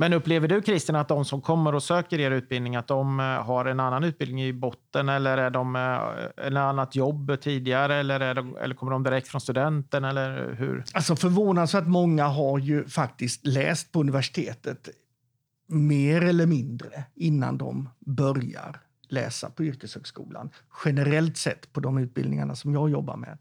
Men 0.00 0.12
upplever 0.12 0.48
du 0.48 0.62
Christian 0.62 0.96
att 0.96 1.08
de 1.08 1.24
som 1.24 1.40
kommer 1.40 1.74
och 1.74 1.82
söker 1.82 2.20
er 2.20 2.30
utbildning 2.30 2.76
att 2.76 2.86
de 2.86 3.20
eh, 3.20 3.26
har 3.26 3.64
en 3.64 3.80
annan 3.80 4.04
utbildning 4.04 4.44
i 4.44 4.52
botten 4.52 5.08
eller 5.08 5.38
är 5.38 5.50
de 5.50 5.76
eh, 5.76 6.46
en 6.46 6.56
annat 6.56 6.96
jobb 6.96 7.40
tidigare 7.40 7.94
eller, 7.94 8.34
de, 8.34 8.56
eller 8.56 8.74
kommer 8.74 8.92
de 8.92 9.02
direkt 9.02 9.28
från 9.28 9.40
studenten 9.40 10.04
eller 10.04 10.54
hur? 10.54 10.84
Alltså 10.94 11.16
förvånansvärt 11.16 11.86
många 11.86 12.26
har 12.26 12.58
ju 12.58 12.88
faktiskt 12.88 13.46
läst 13.46 13.92
på 13.92 14.00
universitetet 14.00 14.88
mer 15.66 16.22
eller 16.22 16.46
mindre 16.46 17.04
innan 17.14 17.58
de 17.58 17.88
börjar 17.98 18.80
läsa 19.08 19.50
på 19.50 19.64
yrkeshögskolan. 19.64 20.50
Generellt 20.84 21.36
sett 21.36 21.72
på 21.72 21.80
de 21.80 21.98
utbildningarna 21.98 22.54
som 22.54 22.74
jag 22.74 22.90
jobbar 22.90 23.16
med. 23.16 23.38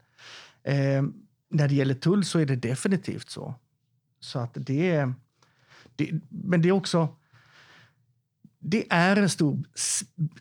Eh, 0.62 1.02
när 1.50 1.68
det 1.68 1.74
gäller 1.74 1.94
tull 1.94 2.24
så 2.24 2.38
är 2.38 2.46
det 2.46 2.56
definitivt 2.56 3.30
så. 3.30 3.54
Så 4.20 4.38
att 4.38 4.50
det 4.54 4.90
är... 4.90 5.14
Det, 5.96 6.12
men 6.28 6.62
det 6.62 6.68
är 6.68 6.72
också... 6.72 7.08
Det 8.62 8.92
är 8.92 9.16
en 9.16 9.28
stor 9.28 9.58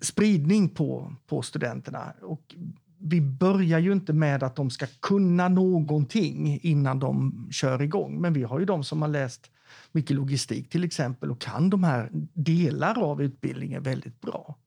spridning 0.01 0.69
på, 0.69 1.15
på 1.27 1.41
studenterna. 1.41 2.13
Och 2.21 2.55
vi 2.97 3.21
börjar 3.21 3.79
ju 3.79 3.91
inte 3.91 4.13
med 4.13 4.43
att 4.43 4.55
de 4.55 4.69
ska 4.69 4.87
kunna 4.99 5.47
någonting 5.47 6.59
innan 6.61 6.99
de 6.99 7.47
kör 7.51 7.81
igång. 7.81 8.21
Men 8.21 8.33
vi 8.33 8.43
har 8.43 8.59
ju 8.59 8.65
de 8.65 8.83
som 8.83 9.01
har 9.01 9.09
läst 9.09 9.51
mycket 9.91 10.15
logistik 10.15 10.69
till 10.69 10.83
exempel 10.83 11.31
och 11.31 11.41
kan 11.41 11.69
de 11.69 11.83
här 11.83 12.09
delar 12.33 12.99
av 13.03 13.21
utbildningen 13.21 13.83
väldigt 13.83 14.21
bra. 14.21 14.57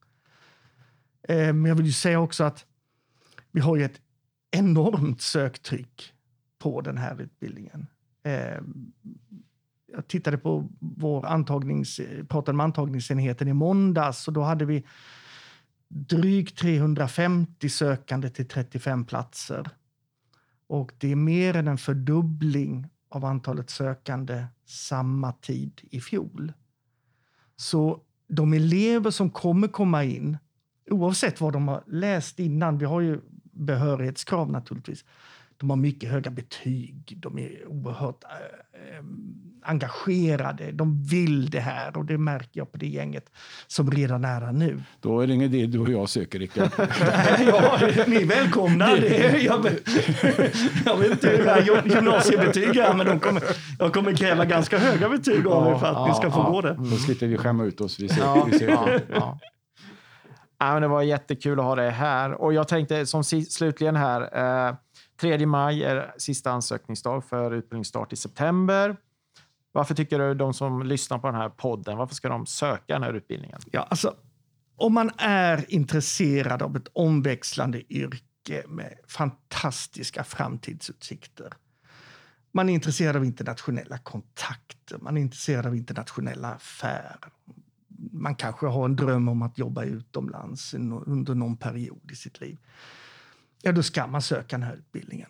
Eh, 1.27 1.53
men 1.53 1.65
jag 1.65 1.75
vill 1.75 1.85
ju 1.85 1.91
säga 1.91 2.19
också 2.19 2.43
att 2.43 2.65
vi 3.51 3.61
har 3.61 3.75
ju 3.75 3.83
ett 3.83 4.01
enormt 4.51 5.21
söktryck 5.21 6.13
på 6.59 6.81
den 6.81 6.97
här 6.97 7.21
utbildningen. 7.21 7.87
Eh, 8.23 8.61
jag 9.95 10.07
tittade 10.07 10.37
på 10.37 10.69
vår 10.79 11.25
antagnings, 11.25 12.01
pratade 12.29 12.55
med 12.55 12.63
antagningsenheten 12.63 13.47
i 13.47 13.53
måndags 13.53 14.27
och 14.27 14.33
då 14.33 14.41
hade 14.41 14.65
vi 14.65 14.83
drygt 15.87 16.57
350 16.57 17.69
sökande 17.69 18.29
till 18.29 18.47
35 18.47 19.05
platser. 19.05 19.69
Och 20.67 20.91
det 20.97 21.11
är 21.11 21.15
mer 21.15 21.55
än 21.55 21.67
en 21.67 21.77
fördubbling 21.77 22.87
av 23.09 23.25
antalet 23.25 23.69
sökande 23.69 24.45
samma 24.65 25.31
tid 25.31 25.81
i 25.91 26.01
fjol. 26.01 26.53
Så 27.55 28.01
de 28.27 28.53
elever 28.53 29.11
som 29.11 29.29
kommer 29.29 29.67
komma 29.67 30.03
in, 30.03 30.37
oavsett 30.89 31.41
vad 31.41 31.53
de 31.53 31.67
har 31.67 31.83
läst 31.87 32.39
innan, 32.39 32.77
vi 32.77 32.85
har 32.85 33.01
ju 33.01 33.21
behörighetskrav 33.43 34.51
naturligtvis, 34.51 35.05
de 35.63 35.69
har 35.69 35.77
mycket 35.77 36.09
höga 36.09 36.31
betyg, 36.31 37.17
de 37.17 37.39
är 37.39 37.67
oerhört 37.67 38.23
äh, 38.23 39.05
engagerade, 39.61 40.71
de 40.71 41.03
vill 41.03 41.49
det 41.49 41.59
här 41.59 41.97
och 41.97 42.05
det 42.05 42.17
märker 42.17 42.59
jag 42.59 42.71
på 42.71 42.77
det 42.77 42.87
gänget 42.87 43.31
som 43.67 43.91
redan 43.91 44.25
är 44.25 44.41
här 44.41 44.51
nu. 44.51 44.83
Då 44.99 45.19
är 45.19 45.27
det 45.27 45.33
ingen 45.33 45.53
idé 45.53 45.65
du 45.65 45.79
och 45.79 45.89
jag 45.89 46.09
söker, 46.09 46.39
Rickard. 46.39 46.69
ja, 47.47 47.79
ni 48.07 48.15
är 48.15 48.25
välkomna. 48.25 48.95
Det 48.95 49.25
är, 49.25 49.39
jag, 49.39 49.65
jag 50.85 50.97
vet 50.97 51.11
inte 51.11 51.29
hur 51.29 51.39
era 51.39 51.59
gymnasiebetyg 51.85 52.77
är, 52.77 52.93
men 52.93 53.05
de 53.05 53.19
kommer, 53.19 53.43
jag 53.79 53.93
kommer 53.93 54.13
kräva 54.13 54.45
ganska 54.45 54.77
höga 54.77 55.09
betyg 55.09 55.47
av 55.47 55.73
er 55.73 55.77
för 55.77 55.87
att 55.87 55.93
ja, 55.93 56.07
ni 56.07 56.13
ska 56.13 56.31
få 56.31 56.39
ja, 56.39 56.49
gå 56.49 56.61
det. 56.61 56.73
Då 56.73 56.97
slipper 56.97 57.27
vi 57.27 57.37
skämma 57.37 57.63
ut 57.63 57.81
oss. 57.81 57.99
Vi 57.99 58.09
ser, 58.09 58.21
ja, 58.21 58.47
vi 58.51 58.59
ser. 58.59 58.69
Ja, 58.69 58.89
ja. 59.09 59.39
Ja, 60.63 60.73
men 60.73 60.81
det 60.81 60.87
var 60.87 61.01
jättekul 61.01 61.59
att 61.59 61.65
ha 61.65 61.75
dig 61.75 61.89
här. 61.89 62.41
Och 62.41 62.53
jag 62.53 62.67
tänkte 62.67 63.05
som 63.05 63.23
slutligen 63.23 63.95
här, 63.95 64.21
eh, 64.67 64.75
3 65.17 65.45
maj 65.45 65.83
är 65.83 66.13
sista 66.17 66.51
ansökningsdag 66.51 67.25
för 67.25 67.51
utbildningsstart 67.51 68.13
i 68.13 68.15
september. 68.15 68.97
Varför 69.71 69.95
tycker 69.95 70.19
du 70.19 70.33
de 70.33 70.53
som 70.53 70.83
lyssnar 70.83 71.19
på 71.19 71.27
den 71.27 71.35
här 71.35 71.49
podden, 71.49 71.97
varför 71.97 72.15
ska 72.15 72.29
de 72.29 72.45
söka 72.45 72.93
den 72.93 73.03
här 73.03 73.13
utbildningen? 73.13 73.59
Ja, 73.71 73.81
alltså, 73.81 74.15
om 74.75 74.93
man 74.93 75.11
är 75.17 75.73
intresserad 75.73 76.61
av 76.61 76.75
ett 76.75 76.87
omväxlande 76.93 77.93
yrke 77.93 78.63
med 78.67 78.97
fantastiska 79.07 80.23
framtidsutsikter. 80.23 81.53
Man 82.51 82.69
är 82.69 82.73
intresserad 82.73 83.15
av 83.15 83.25
internationella 83.25 83.97
kontakter, 83.97 84.97
man 85.01 85.17
är 85.17 85.21
intresserad 85.21 85.65
av 85.65 85.75
internationella 85.75 86.53
affärer. 86.53 87.17
Man 88.11 88.35
kanske 88.35 88.67
har 88.67 88.85
en 88.85 88.95
dröm 88.95 89.27
om 89.27 89.41
att 89.41 89.57
jobba 89.57 89.83
utomlands 89.83 90.73
under 90.73 91.35
någon 91.35 91.57
period 91.57 92.11
i 92.11 92.15
sitt 92.15 92.41
liv 92.41 92.57
ja 93.65 93.71
då 93.71 93.83
ska 93.83 94.07
man 94.07 94.21
söka 94.21 94.57
den 94.57 94.63
här 94.63 94.75
utbildningen. 94.75 95.29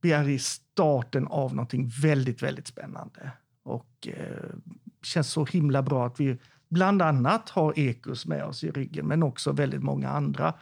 Vi 0.00 0.12
är 0.12 0.28
i 0.28 0.38
starten 0.38 1.26
av 1.26 1.54
någonting 1.54 1.90
väldigt, 2.02 2.42
väldigt 2.42 2.66
spännande. 2.66 3.30
Och 3.62 4.08
eh, 4.08 4.54
känns 5.02 5.30
så 5.30 5.44
himla 5.44 5.82
bra 5.82 6.06
att 6.06 6.20
vi 6.20 6.38
bland 6.68 7.02
annat 7.02 7.50
har 7.50 7.78
Ekus 7.78 8.26
med 8.26 8.44
oss 8.44 8.64
i 8.64 8.70
ryggen, 8.70 9.06
men 9.06 9.22
också 9.22 9.52
väldigt 9.52 9.82
många 9.82 10.08
andra 10.08 10.54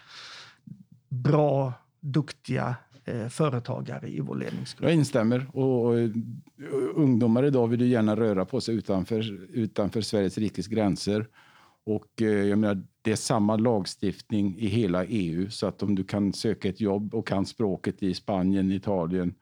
bra, 1.09 1.73
duktiga 2.01 2.77
eh, 3.05 3.29
företagare 3.29 4.09
i 4.09 4.21
vår 4.21 4.37
ledningsgrupp. 4.37 4.89
Jag 4.89 4.95
instämmer. 4.95 5.47
Och, 5.53 5.87
och, 5.87 5.95
ungdomar 6.95 7.45
idag 7.45 7.69
vill 7.69 7.81
ju 7.81 7.87
gärna 7.87 8.17
röra 8.17 8.45
på 8.45 8.61
sig 8.61 8.75
utanför, 8.75 9.47
utanför 9.53 10.01
Sveriges 10.01 10.39
rikes 10.39 10.67
gränser. 10.67 11.27
Och 11.87 12.23
eh, 12.23 12.29
jag 12.29 12.59
menar, 12.59 12.83
det 13.03 13.13
är 13.13 13.17
samma 13.17 13.57
lagstiftning 13.57 14.59
i 14.59 14.67
hela 14.67 15.05
EU 15.05 15.51
så 15.51 15.67
att 15.67 15.83
om 15.83 15.95
du 15.95 16.05
kan 16.05 16.33
söka 16.33 16.69
ett 16.69 16.81
jobb 16.81 17.15
och 17.15 17.27
kan 17.27 17.47
språket 17.47 18.03
i 18.03 18.15
Spanien, 18.15 18.73
Italien 18.73 19.35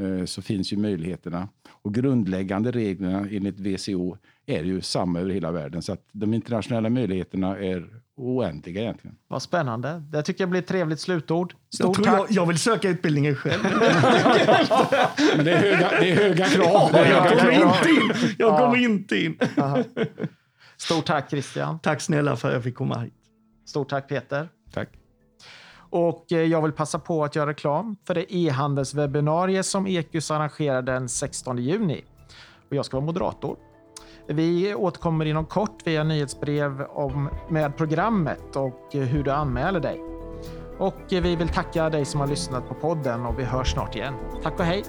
eh, 0.00 0.24
så 0.24 0.42
finns 0.42 0.72
ju 0.72 0.76
möjligheterna. 0.76 1.48
Och 1.68 1.94
grundläggande 1.94 2.70
reglerna 2.70 3.18
enligt 3.30 3.60
WCO 3.60 4.16
är 4.46 4.64
ju 4.64 4.80
samma 4.80 5.20
över 5.20 5.30
hela 5.30 5.52
världen 5.52 5.82
så 5.82 5.92
att 5.92 6.08
de 6.12 6.34
internationella 6.34 6.90
möjligheterna 6.90 7.58
är 7.58 8.02
oändliga 8.16 8.82
egentligen. 8.82 9.16
Vad 9.28 9.42
spännande. 9.42 10.02
Det 10.12 10.22
tycker 10.22 10.42
jag 10.42 10.50
blir 10.50 10.60
ett 10.60 10.66
trevligt 10.66 11.00
slutord. 11.00 11.54
Stort 11.74 11.98
jag, 11.98 12.06
tack. 12.06 12.14
Jag, 12.14 12.26
jag, 12.30 12.46
vill 12.46 12.58
söka 12.58 12.88
utbildningen 12.88 13.34
själv. 13.34 13.62
Men 13.62 13.72
det 15.44 15.52
är 15.52 15.60
höga, 15.60 15.90
det 16.00 16.10
är 16.10 16.16
höga 16.16 16.44
krav. 16.46 16.90
Ja, 16.92 17.06
jag 17.06 17.38
kommer 17.38 17.52
inte 17.52 17.88
in. 17.88 18.34
Jag 18.38 18.58
kommer 18.58 18.76
inte 18.76 19.16
in. 19.16 19.38
Stort 20.84 21.06
tack 21.06 21.30
Christian. 21.30 21.78
Tack 21.78 22.00
snälla 22.00 22.36
för 22.36 22.48
att 22.48 22.54
jag 22.54 22.64
fick 22.64 22.74
komma 22.74 22.98
hit. 22.98 23.14
Stort 23.66 23.88
tack 23.88 24.08
Peter. 24.08 24.48
Tack. 24.72 24.88
Och 25.74 26.32
eh, 26.32 26.38
jag 26.38 26.62
vill 26.62 26.72
passa 26.72 26.98
på 26.98 27.24
att 27.24 27.36
göra 27.36 27.50
reklam 27.50 27.96
för 28.06 28.14
det 28.14 28.34
e-handelswebbinarie 28.34 29.62
som 29.62 29.86
Ekus 29.86 30.30
arrangerar 30.30 30.82
den 30.82 31.08
16 31.08 31.58
juni. 31.58 32.04
Och 32.70 32.76
jag 32.76 32.84
ska 32.84 32.96
vara 32.96 33.06
moderator. 33.06 33.56
Vi 34.26 34.74
återkommer 34.74 35.24
inom 35.24 35.46
kort 35.46 35.86
via 35.86 36.04
nyhetsbrev 36.04 36.82
om, 36.82 37.30
med 37.48 37.76
programmet 37.76 38.56
och 38.56 38.94
eh, 38.94 39.02
hur 39.02 39.22
du 39.22 39.30
anmäler 39.30 39.80
dig. 39.80 40.00
Och 40.78 41.12
eh, 41.12 41.22
vi 41.22 41.36
vill 41.36 41.48
tacka 41.48 41.90
dig 41.90 42.04
som 42.04 42.20
har 42.20 42.26
lyssnat 42.26 42.68
på 42.68 42.74
podden 42.74 43.26
och 43.26 43.38
vi 43.38 43.44
hörs 43.44 43.72
snart 43.72 43.96
igen. 43.96 44.14
Tack 44.42 44.60
och 44.60 44.64
hej! 44.64 44.84